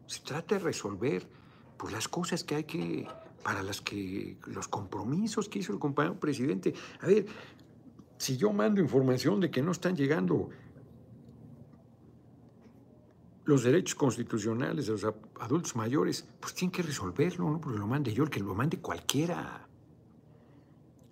[0.06, 1.28] Se trata de resolver
[1.76, 3.08] pues, las cosas que hay que,
[3.44, 6.74] para las que, los compromisos que hizo el compañero presidente.
[7.02, 7.26] A ver,
[8.22, 10.50] si yo mando información de que no están llegando
[13.46, 15.04] los derechos constitucionales de los
[15.40, 18.78] adultos mayores, pues tienen que resolverlo, no porque lo mande yo, el que lo mande
[18.78, 19.68] cualquiera.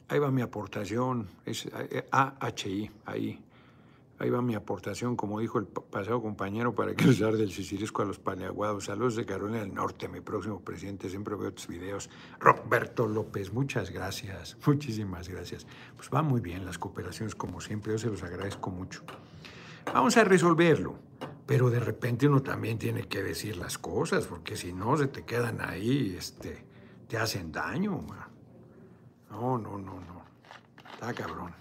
[0.07, 1.67] Ahí va mi aportación, es
[2.11, 3.43] AHI, ahí.
[4.19, 8.19] Ahí va mi aportación, como dijo el pasado compañero, para usar del Sicilisco a los
[8.19, 8.85] Paneaguados.
[8.85, 11.09] Saludos de Carolina del Norte, mi próximo presidente.
[11.09, 12.09] Siempre veo tus videos.
[12.37, 14.57] Roberto López, muchas gracias.
[14.67, 15.65] Muchísimas gracias.
[15.95, 17.93] Pues va muy bien las cooperaciones, como siempre.
[17.93, 19.03] Yo se los agradezco mucho.
[19.93, 20.95] Vamos a resolverlo.
[21.45, 25.23] Pero de repente uno también tiene que decir las cosas, porque si no se te
[25.23, 26.65] quedan ahí, este,
[27.07, 28.05] te hacen daño.
[29.31, 30.23] No, no, no, no.
[30.93, 31.53] Está cabrón.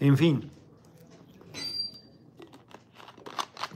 [0.00, 0.55] En fin.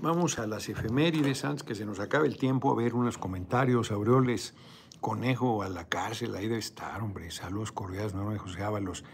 [0.03, 3.91] Vamos a las efemérides antes que se nos acabe el tiempo a ver unos comentarios.
[3.91, 4.55] Aureoles
[4.99, 7.31] Conejo a la cárcel, ahí debe estar, hombre.
[7.31, 9.05] Saludos cordiales, Noroña José Ábalos.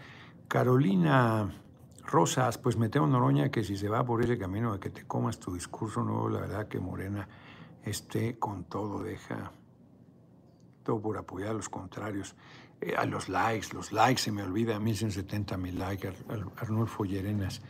[0.47, 1.53] Carolina
[2.05, 5.05] Rosas, pues me temo, Noroña, que si se va por ese camino de que te
[5.05, 7.27] comas tu discurso nuevo, la verdad que Morena
[7.83, 9.51] esté con todo, deja
[10.83, 12.33] todo por apoyar a los contrarios.
[12.79, 16.13] Eh, a los likes, los likes, se me olvida, 1170 mil likes,
[16.57, 17.61] Arnulfo Llerenas.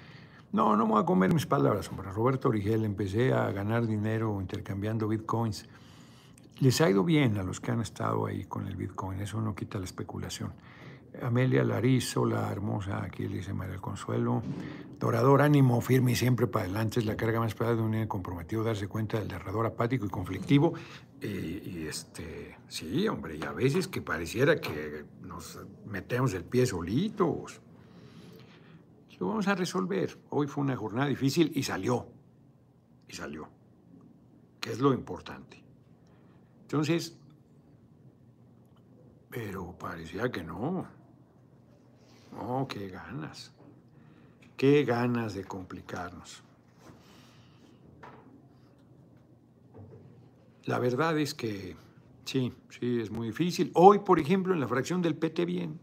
[0.52, 2.10] No, no me voy a comer mis palabras, hombre.
[2.12, 5.68] Roberto Origel, empecé a ganar dinero intercambiando bitcoins.
[6.60, 9.54] Les ha ido bien a los que han estado ahí con el bitcoin, eso no
[9.54, 10.54] quita la especulación.
[11.22, 14.42] Amelia Lariz, la hermosa, aquí le dice María Consuelo.
[15.00, 17.00] Dorador, ánimo, firme y siempre para adelante.
[17.00, 20.10] Es la carga más pesada de un niño comprometido, darse cuenta del derrador apático y
[20.10, 20.74] conflictivo.
[21.22, 27.62] y este, sí, hombre, y a veces que pareciera que nos metemos el pie solitos.
[29.20, 30.18] Lo vamos a resolver.
[30.30, 32.08] Hoy fue una jornada difícil y salió.
[33.08, 33.50] Y salió.
[34.60, 35.64] Que es lo importante.
[36.62, 37.18] Entonces,
[39.30, 40.88] pero parecía que no.
[42.32, 43.54] No, qué ganas.
[44.56, 46.44] Qué ganas de complicarnos.
[50.66, 51.76] La verdad es que
[52.26, 53.72] sí, sí, es muy difícil.
[53.74, 55.80] Hoy, por ejemplo, en la fracción del PT Bien,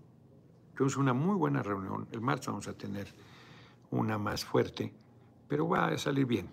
[0.74, 2.08] Tuvimos una muy buena reunión.
[2.10, 3.12] El martes vamos a tener
[3.90, 4.92] una más fuerte,
[5.48, 6.48] pero va a salir bien.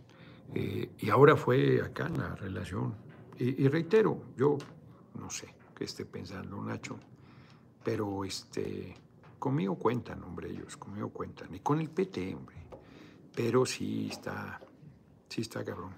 [0.53, 2.93] Eh, y ahora fue acá en la relación.
[3.37, 4.57] Y, reitero, yo
[5.15, 6.99] no sé qué esté pensando Nacho,
[7.83, 8.93] pero este,
[9.39, 11.55] conmigo cuentan, hombre, ellos, conmigo cuentan.
[11.55, 12.57] Y con el PT, hombre.
[13.33, 14.61] Pero sí está,
[15.27, 15.95] sí está cabrón.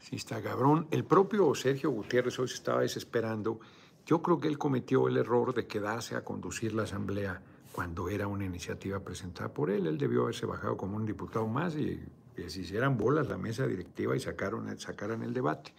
[0.00, 0.88] Sí está cabrón.
[0.90, 3.60] El propio Sergio Gutiérrez hoy se estaba desesperando
[4.08, 7.42] yo creo que él cometió el error de quedarse a conducir la asamblea
[7.72, 9.86] cuando era una iniciativa presentada por él.
[9.86, 12.00] Él debió haberse bajado como un diputado más y
[12.34, 15.74] que se hicieran bolas la mesa directiva y sacaron, sacaran el debate.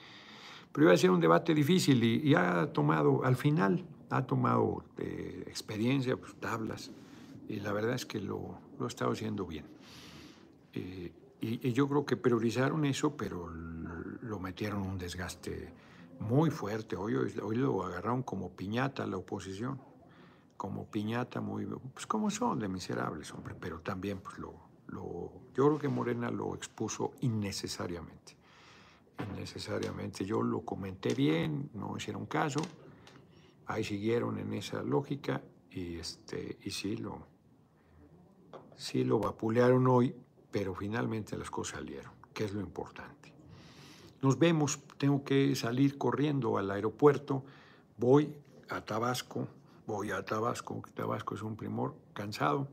[0.72, 5.46] Pero iba a ser un debate difícil y, ha tomado, al final, ha tomado eh,
[5.48, 6.92] experiencia, pues, tablas,
[7.48, 9.66] y la verdad es que lo, lo ha estado haciendo bien.
[10.74, 11.12] Eh,
[11.42, 15.74] y, y, yo creo que priorizaron eso, pero lo metieron en un desgaste
[16.20, 16.96] muy fuerte.
[16.96, 19.82] Hoy, hoy lo agarraron como piñata la oposición,
[20.58, 24.54] como piñata muy, pues como son de miserables, hombre, pero también pues lo,
[24.88, 28.36] lo, yo creo que Morena lo expuso innecesariamente,
[29.32, 30.26] innecesariamente.
[30.26, 32.60] Yo lo comenté bien, no hicieron caso,
[33.68, 35.42] ahí siguieron en esa lógica
[35.72, 37.26] y, este, y sí, lo,
[38.76, 40.16] sí lo vapulearon hoy,
[40.52, 43.34] pero finalmente las cosas salieron que es lo importante.
[44.22, 47.44] Nos vemos, tengo que salir corriendo al aeropuerto,
[47.98, 48.36] voy
[48.68, 49.48] a Tabasco,
[49.88, 52.68] voy a Tabasco, Tabasco es un primor, cansado.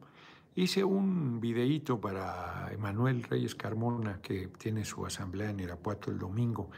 [0.56, 6.68] Hice un videíto para Emanuel Reyes Carmona, que tiene su asamblea en Irapuato el domingo,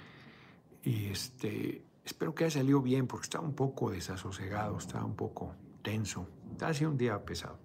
[0.82, 5.54] y este, espero que haya salido bien, porque estaba un poco desasosegado, estaba un poco
[5.82, 6.28] tenso,
[6.60, 7.58] ha sido un día pesado.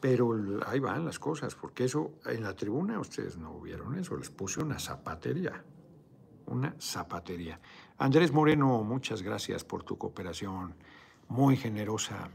[0.00, 4.30] Pero ahí van las cosas, porque eso en la tribuna ustedes no vieron eso, les
[4.30, 5.64] puse una zapatería,
[6.52, 7.58] una zapatería.
[7.98, 10.74] Andrés Moreno, muchas gracias por tu cooperación,
[11.28, 12.30] muy generosa.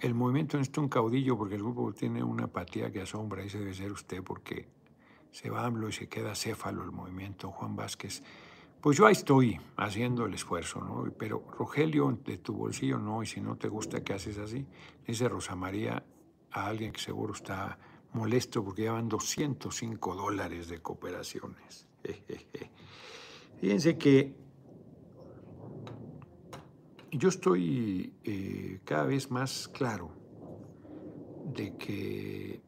[0.00, 3.58] El movimiento no está un caudillo porque el grupo tiene una apatía que asombra, ese
[3.58, 4.66] debe ser usted, porque
[5.30, 7.50] se va AMLO y se queda céfalo el movimiento.
[7.52, 8.22] Juan Vázquez,
[8.80, 11.12] pues yo ahí estoy haciendo el esfuerzo, ¿no?
[11.16, 14.66] Pero Rogelio, de tu bolsillo no, y si no te gusta que haces así,
[15.06, 16.02] dice Rosa María
[16.50, 17.78] a alguien que seguro está
[18.12, 21.88] molesto porque llevan 205 dólares de cooperaciones.
[23.60, 24.34] Fíjense que
[27.12, 30.12] yo estoy eh, cada vez más claro
[31.52, 32.62] de que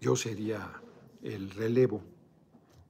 [0.00, 0.82] yo sería
[1.22, 2.02] el relevo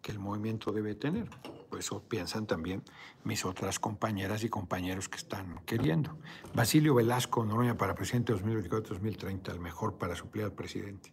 [0.03, 1.29] que el movimiento debe tener.
[1.69, 2.83] Por eso piensan también
[3.25, 6.17] mis otras compañeras y compañeros que están queriendo.
[6.55, 11.13] Basilio Velasco, Noroña para presidente 2024-2030, el mejor para suplir al presidente.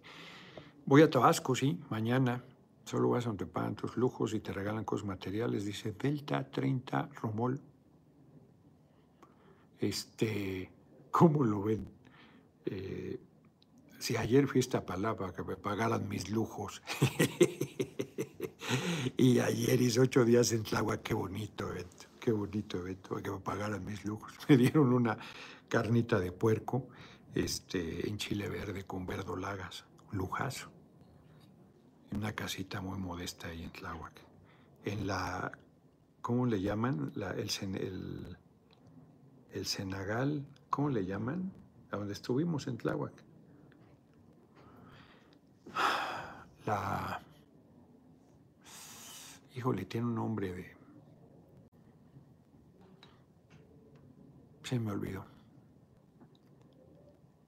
[0.85, 2.43] Voy a Tabasco, sí, mañana.
[2.85, 5.65] Solo vas donde pagan tus lujos y te regalan cosas materiales.
[5.65, 7.59] Dice Delta 30 Romol.
[9.79, 10.71] Este,
[11.09, 11.87] ¿cómo lo ven?
[12.65, 13.19] Eh,
[13.99, 16.81] si ayer fuiste a Palapa que me pagaran mis lujos.
[19.17, 23.39] y ayer hice ocho días en Tláhuac, qué bonito evento, qué bonito evento, que me
[23.39, 24.33] pagaran mis lujos.
[24.49, 25.17] Me dieron una
[25.67, 26.87] carnita de puerco
[27.33, 30.71] este, en chile verde con verdolagas, lujazo.
[32.11, 34.21] En una casita muy modesta ahí en Tláhuac.
[34.85, 35.51] En la,
[36.21, 37.11] ¿cómo le llaman?
[37.15, 38.37] La, el, el,
[39.51, 41.51] el Senegal, ¿cómo le llaman?
[41.91, 43.24] A donde estuvimos en Tláhuac.
[46.65, 47.21] La
[49.55, 50.75] Híjole, tiene un nombre de...
[54.63, 55.25] Se me olvidó.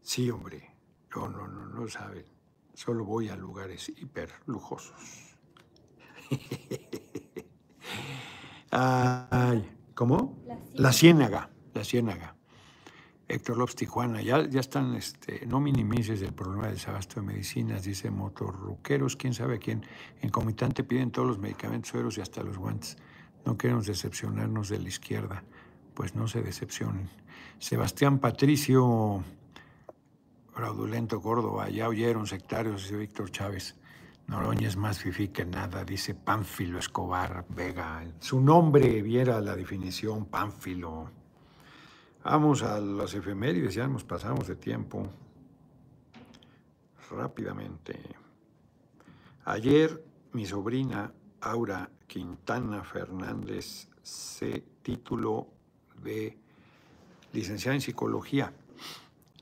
[0.01, 0.73] Sí, hombre.
[1.13, 2.25] No, no, no, no saben.
[2.73, 5.35] Solo voy a lugares hiper lujosos.
[8.71, 10.41] Ay, ¿cómo?
[10.75, 11.49] La ciénaga.
[11.73, 12.36] La ciénaga.
[13.29, 17.83] Héctor López Tijuana, ya, ya están, este, no minimices el problema del desabasto de medicinas,
[17.83, 19.85] dice Motorruqueros, quién sabe quién.
[20.21, 22.97] En Comitante piden todos los medicamentos, sueros y hasta los guantes.
[23.45, 25.43] No queremos decepcionarnos de la izquierda,
[25.93, 27.09] pues no se decepcionen.
[27.59, 29.23] Sebastián Patricio,
[30.53, 33.75] fraudulento Córdoba, ya oyeron sectarios, dice Víctor Chávez.
[34.27, 38.05] Noroña es más fifí que nada, dice Pánfilo Escobar Vega.
[38.19, 41.16] Su nombre viera la definición, Pánfilo.
[42.29, 45.07] Vamos a las efemérides, ya nos pasamos de tiempo
[47.09, 47.97] rápidamente.
[49.45, 50.03] Ayer
[50.33, 55.47] mi sobrina Aura Quintana Fernández se tituló
[56.03, 56.37] de
[57.31, 58.51] licenciada en psicología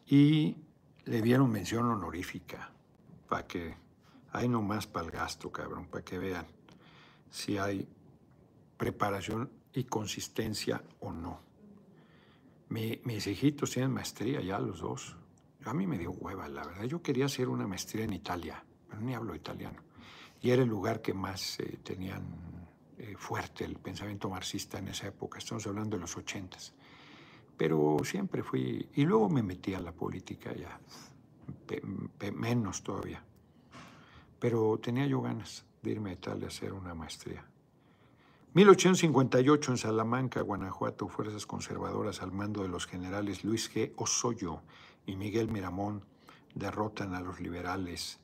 [0.05, 0.55] y
[1.05, 2.69] le dieron mención honorífica
[3.27, 3.75] para que
[4.31, 6.45] hay nomás para el gasto, cabrón, para que vean
[7.31, 7.87] si hay
[8.77, 11.44] preparación y consistencia o no
[12.75, 15.15] mis hijitos tienen maestría ya los dos.
[15.63, 16.83] A mí me dio hueva, la verdad.
[16.83, 19.81] Yo quería hacer una maestría en Italia, pero ni hablo italiano.
[20.41, 22.23] Y era el lugar que más eh, tenían
[22.97, 25.39] eh, fuerte el pensamiento marxista en esa época.
[25.39, 26.73] Estamos hablando de los ochentas.
[27.57, 28.89] Pero siempre fui...
[28.93, 30.79] Y luego me metí a la política ya,
[32.33, 33.23] menos todavía.
[34.39, 37.45] Pero tenía yo ganas de irme a Italia a hacer una maestría.
[38.55, 43.91] 1858 en Salamanca, Guanajuato, fuerzas conservadoras al mando de los generales Luis G.
[43.97, 44.61] Osoyo
[45.05, 46.05] y Miguel Miramón
[46.53, 48.21] derrotan a los liberales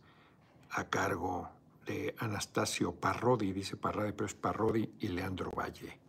[0.70, 1.50] a cargo
[1.86, 6.00] de Anastasio Parrodi, dice Parrodi, pero es Parrodi y Leandro Valle.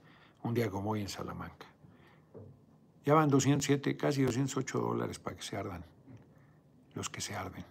[0.45, 1.67] Un día como hoy en Salamanca.
[3.05, 5.85] Ya van 207, casi 208 dólares para que se ardan,
[6.95, 7.65] los que se arden.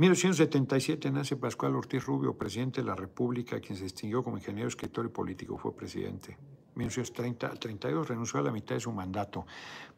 [0.00, 5.04] 1877 nace Pascual Ortiz Rubio, presidente de la República, quien se distinguió como ingeniero, escritor
[5.04, 6.38] y político, fue presidente.
[6.74, 9.44] 1930 al 32 renunció a la mitad de su mandato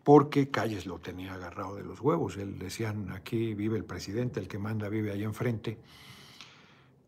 [0.03, 2.37] porque Calles lo tenía agarrado de los huevos.
[2.37, 5.79] Él decían, aquí vive el presidente, el que manda vive ahí enfrente.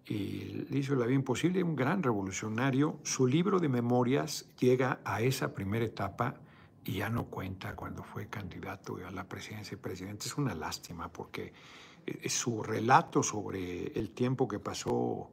[0.06, 3.00] Y le hizo la vida imposible, un gran revolucionario.
[3.02, 6.36] Su libro de memorias llega a esa primera etapa
[6.84, 10.26] y ya no cuenta cuando fue candidato a la presidencia y presidente.
[10.26, 11.52] Es una lástima porque
[12.28, 15.30] su relato sobre el tiempo que pasó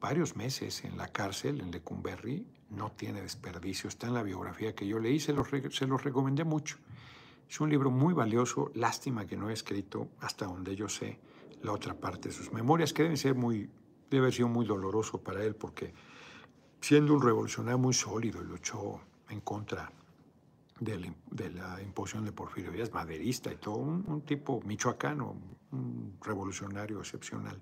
[0.00, 3.88] varios meses en la cárcel en Lecumberri no tiene desperdicio.
[3.88, 6.76] Está en la biografía que yo leí, se los, se los recomendé mucho.
[7.48, 11.18] Es un libro muy valioso, lástima que no he escrito, hasta donde yo sé,
[11.62, 13.70] la otra parte de sus memorias, que deben ser muy,
[14.10, 15.94] debe haber sido muy doloroso para él, porque
[16.80, 19.90] siendo un revolucionario muy sólido, luchó en contra
[20.80, 25.36] de la, imposición de Porfirio Díaz, maderista y todo, un, tipo michoacano,
[25.72, 27.60] un revolucionario excepcional.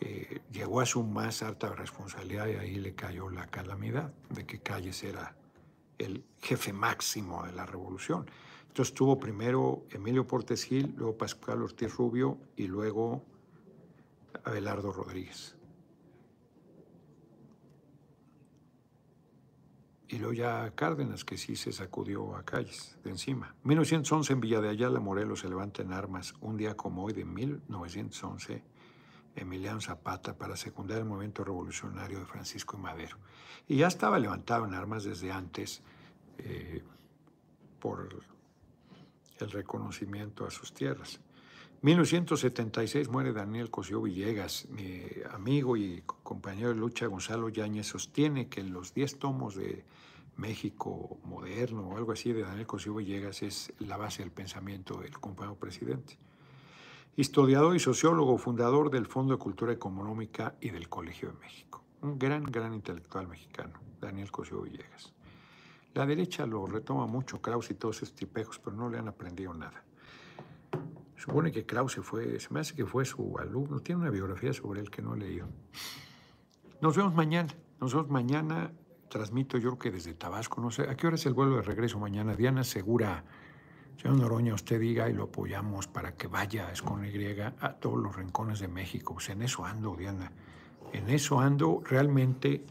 [0.00, 4.60] Eh, llegó a su más alta responsabilidad y ahí le cayó la calamidad de que
[4.60, 5.36] Calles era
[5.98, 8.26] el jefe máximo de la revolución.
[8.68, 13.24] Entonces tuvo primero Emilio Portes Gil, luego Pascual Ortiz Rubio y luego
[14.44, 15.56] Abelardo Rodríguez.
[20.10, 23.54] Y luego ya Cárdenas, que sí se sacudió a calles de encima.
[23.62, 26.34] 1911 en Villa de Ayala, Morelos, se levanta en armas.
[26.40, 28.64] Un día como hoy de 1911,
[29.36, 33.18] Emiliano Zapata para secundar el movimiento revolucionario de Francisco y Madero.
[33.68, 35.80] Y ya estaba levantado en armas desde antes
[36.38, 36.82] eh,
[37.78, 38.08] por
[39.38, 41.20] el reconocimiento a sus tierras.
[41.82, 48.62] 1976 muere Daniel Cosío Villegas, mi amigo y compañero de lucha Gonzalo Yáñez sostiene que
[48.62, 49.82] los 10 tomos de
[50.36, 55.18] México moderno o algo así de Daniel Cosío Villegas es la base del pensamiento del
[55.18, 56.18] compañero presidente.
[57.16, 61.82] Historiador y sociólogo, fundador del Fondo de Cultura Económica y del Colegio de México.
[62.02, 65.14] Un gran, gran intelectual mexicano, Daniel Cosío Villegas.
[65.94, 69.54] La derecha lo retoma mucho, Krauss y todos esos tipejos, pero no le han aprendido
[69.54, 69.82] nada.
[71.20, 74.80] Supone que Krause fue, se me hace que fue su alumno, tiene una biografía sobre
[74.80, 75.48] él que no he leído.
[76.80, 78.72] Nos vemos mañana, nos vemos mañana,
[79.10, 81.98] transmito yo que desde Tabasco, no sé, ¿a qué hora es el vuelo de regreso
[81.98, 82.36] mañana?
[82.36, 83.22] Diana Segura,
[84.00, 87.98] señor Noroña, usted diga y lo apoyamos para que vaya, es con Y, a todos
[87.98, 89.12] los rincones de México.
[89.12, 90.32] Pues en eso ando, Diana,
[90.94, 92.64] en eso ando, realmente,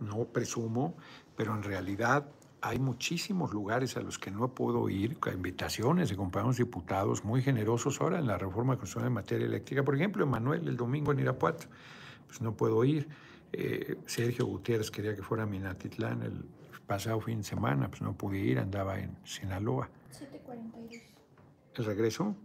[0.00, 0.96] no presumo,
[1.36, 2.32] pero en realidad
[2.62, 8.00] hay muchísimos lugares a los que no puedo ir, invitaciones de compañeros diputados muy generosos
[8.00, 9.82] ahora en la reforma constitucional en materia eléctrica.
[9.82, 11.66] Por ejemplo, Emanuel el domingo en Irapuato,
[12.26, 13.08] pues no puedo ir.
[13.52, 16.44] Eh, Sergio Gutiérrez quería que fuera a Minatitlán el
[16.86, 19.88] pasado fin de semana, pues no pude ir, andaba en Sinaloa.
[20.12, 21.02] 7.42.
[21.74, 22.36] ¿El regreso?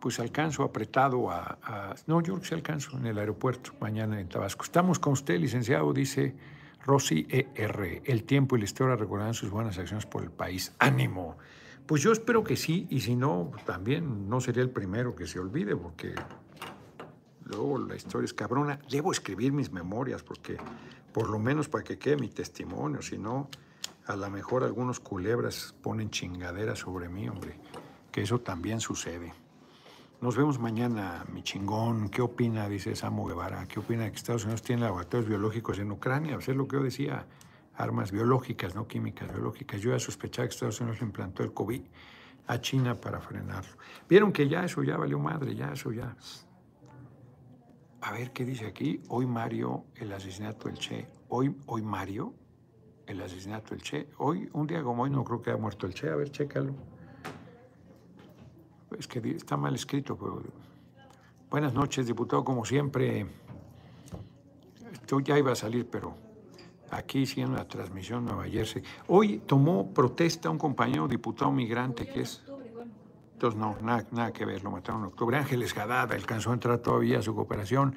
[0.00, 4.18] Pues alcanzo apretado a, a, No, yo creo que sí alcanzo en el aeropuerto mañana
[4.18, 4.64] en Tabasco.
[4.64, 6.53] Estamos con usted, licenciado, dice...
[6.84, 10.74] Rosy ER, el tiempo y la historia recordarán sus buenas acciones por el país.
[10.78, 11.38] ¡Ánimo!
[11.86, 15.38] Pues yo espero que sí, y si no, también no sería el primero que se
[15.38, 16.14] olvide, porque
[17.44, 18.78] luego la historia es cabrona.
[18.90, 20.56] Debo escribir mis memorias, porque
[21.12, 23.48] por lo menos para que quede mi testimonio, si no,
[24.06, 27.58] a lo mejor algunos culebras ponen chingaderas sobre mí, hombre,
[28.12, 29.32] que eso también sucede.
[30.20, 32.08] Nos vemos mañana, mi chingón.
[32.08, 32.68] ¿Qué opina?
[32.68, 33.66] Dice Samu Guevara.
[33.66, 36.34] ¿Qué opina de que Estados Unidos tiene laboratorios biológicos en Ucrania?
[36.34, 37.26] Pues es lo que yo decía.
[37.76, 39.80] Armas biológicas, no químicas, biológicas.
[39.80, 41.82] Yo ya sospechaba que Estados Unidos implantó el COVID
[42.46, 43.76] a China para frenarlo.
[44.08, 46.16] Vieron que ya eso ya valió madre, ya eso ya.
[48.00, 49.02] A ver qué dice aquí.
[49.08, 51.08] Hoy Mario, el asesinato del Che.
[51.28, 52.32] Hoy, hoy Mario,
[53.06, 54.08] el asesinato del Che.
[54.18, 56.08] Hoy, un día como hoy, no creo que haya muerto el Che.
[56.08, 56.93] A ver, chécalo
[58.98, 60.42] es que está mal escrito, pero...
[61.50, 63.26] Buenas noches, diputado, como siempre.
[64.92, 66.16] Esto ya iba a salir, pero
[66.90, 68.82] aquí sí la transmisión Nueva Jersey.
[69.06, 72.42] Hoy tomó protesta un compañero diputado migrante que es...
[73.34, 75.36] Entonces, no, nada, nada que ver, lo mataron en octubre.
[75.36, 77.94] Ángeles Gadada alcanzó a entrar todavía a su cooperación.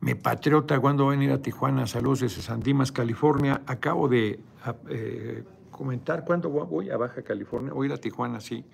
[0.00, 1.86] Mi patriota, cuando va a venir a Tijuana?
[1.86, 3.62] Saludos desde San Dimas, California.
[3.66, 4.40] Acabo de
[4.88, 7.72] eh, comentar cuándo voy a Baja California.
[7.72, 8.64] Voy a ir a Tijuana, sí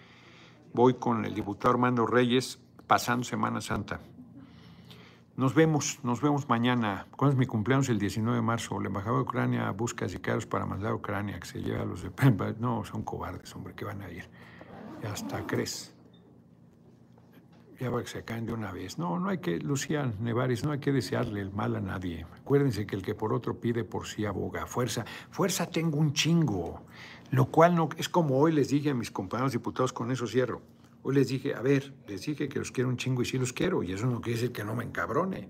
[0.75, 4.01] voy con el diputado Armando Reyes pasando Semana Santa.
[5.37, 7.07] Nos vemos, nos vemos mañana.
[7.17, 7.89] ¿Cuándo es mi cumpleaños?
[7.89, 8.79] El 19 de marzo.
[8.81, 12.03] La Embajada de Ucrania busca sicarios para mandar a Ucrania, que se lleva a los
[12.03, 12.53] de Pemba.
[12.59, 14.29] No, son cobardes, hombre, que van a ir.
[15.11, 15.95] Hasta crees.
[17.81, 18.99] Ya va que se caen de una vez.
[18.99, 22.27] No, no hay que, Lucía Nevares, no hay que desearle el mal a nadie.
[22.41, 24.67] Acuérdense que el que por otro pide, por sí aboga.
[24.67, 26.83] Fuerza, fuerza tengo un chingo.
[27.35, 30.63] Lo cual no es como hoy les dije a mis compañeros diputados, con eso cierro.
[31.03, 33.53] Hoy les dije, a ver, les dije que los quiero un chingo y sí los
[33.53, 35.49] quiero, y eso no quiere decir que no me encabrone.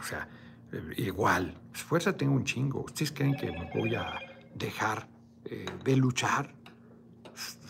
[0.00, 0.26] O sea,
[0.72, 2.80] eh, igual, fuerza tengo un chingo.
[2.84, 4.18] ¿Ustedes creen que me voy a
[4.54, 5.06] dejar
[5.44, 6.54] eh, de luchar?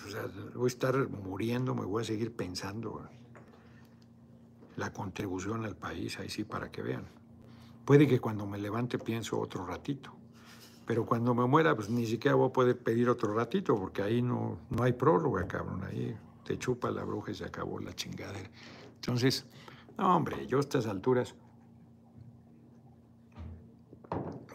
[0.06, 3.09] O sea, voy a estar muriendo, me voy a seguir pensando
[4.77, 7.06] la contribución al país, ahí sí, para que vean.
[7.85, 10.16] Puede que cuando me levante pienso otro ratito,
[10.86, 14.20] Pero cuando me muera, pues ni siquiera voy a poder pedir otro ratito, porque ahí
[14.20, 15.82] no, no hay prórroga, cabrón.
[15.85, 18.51] Ahí te chupa la bruja y se acabó la chingadera.
[18.97, 19.47] Entonces,
[19.97, 21.35] no, hombre, yo a estas alturas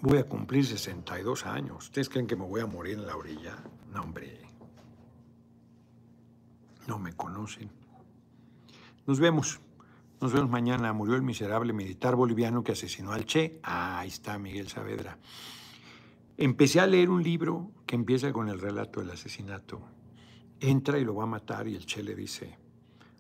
[0.02, 1.86] voy a cumplir 62 años.
[1.86, 3.58] ¿Ustedes creen que me voy a morir en la orilla?
[3.94, 4.42] No, hombre.
[6.88, 7.70] No me conocen.
[9.06, 9.60] Nos vemos.
[10.22, 10.94] Nos vemos mañana.
[10.94, 13.60] Murió el miserable militar boliviano que asesinó al Che.
[13.64, 15.18] Ah, ahí está Miguel Saavedra.
[16.42, 19.82] Empecé a leer un libro que empieza con el relato del asesinato.
[20.62, 22.58] Entra y lo va a matar y el Che le dice,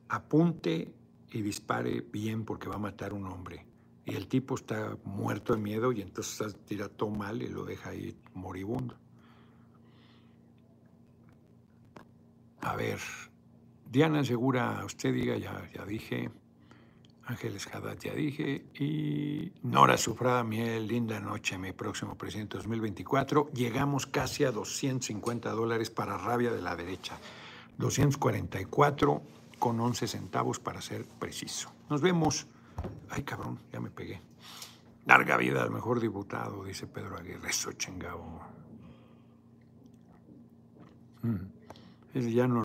[0.08, 0.94] apunte
[1.30, 3.66] y dispare bien porque va a matar un hombre.
[4.06, 7.90] Y el tipo está muerto de miedo y entonces tira todo mal y lo deja
[7.90, 8.96] ahí moribundo.
[12.62, 13.00] A ver,
[13.92, 16.32] Diana Segura, usted diga, ya, ya dije.
[17.30, 18.66] Ángeles Haddad, ya dije.
[18.80, 23.52] Y Nora Sufrada Miel, linda noche, mi próximo presidente 2024.
[23.54, 27.20] Llegamos casi a 250 dólares para rabia de la derecha.
[27.78, 29.22] 244
[29.60, 31.72] con 11 centavos para ser preciso.
[31.88, 32.48] Nos vemos.
[33.10, 34.22] Ay, cabrón, ya me pegué.
[35.06, 37.48] Larga vida al mejor diputado, dice Pedro Aguirre.
[37.48, 38.24] Eso chingado.
[41.22, 42.30] Mm.
[42.32, 42.58] ya no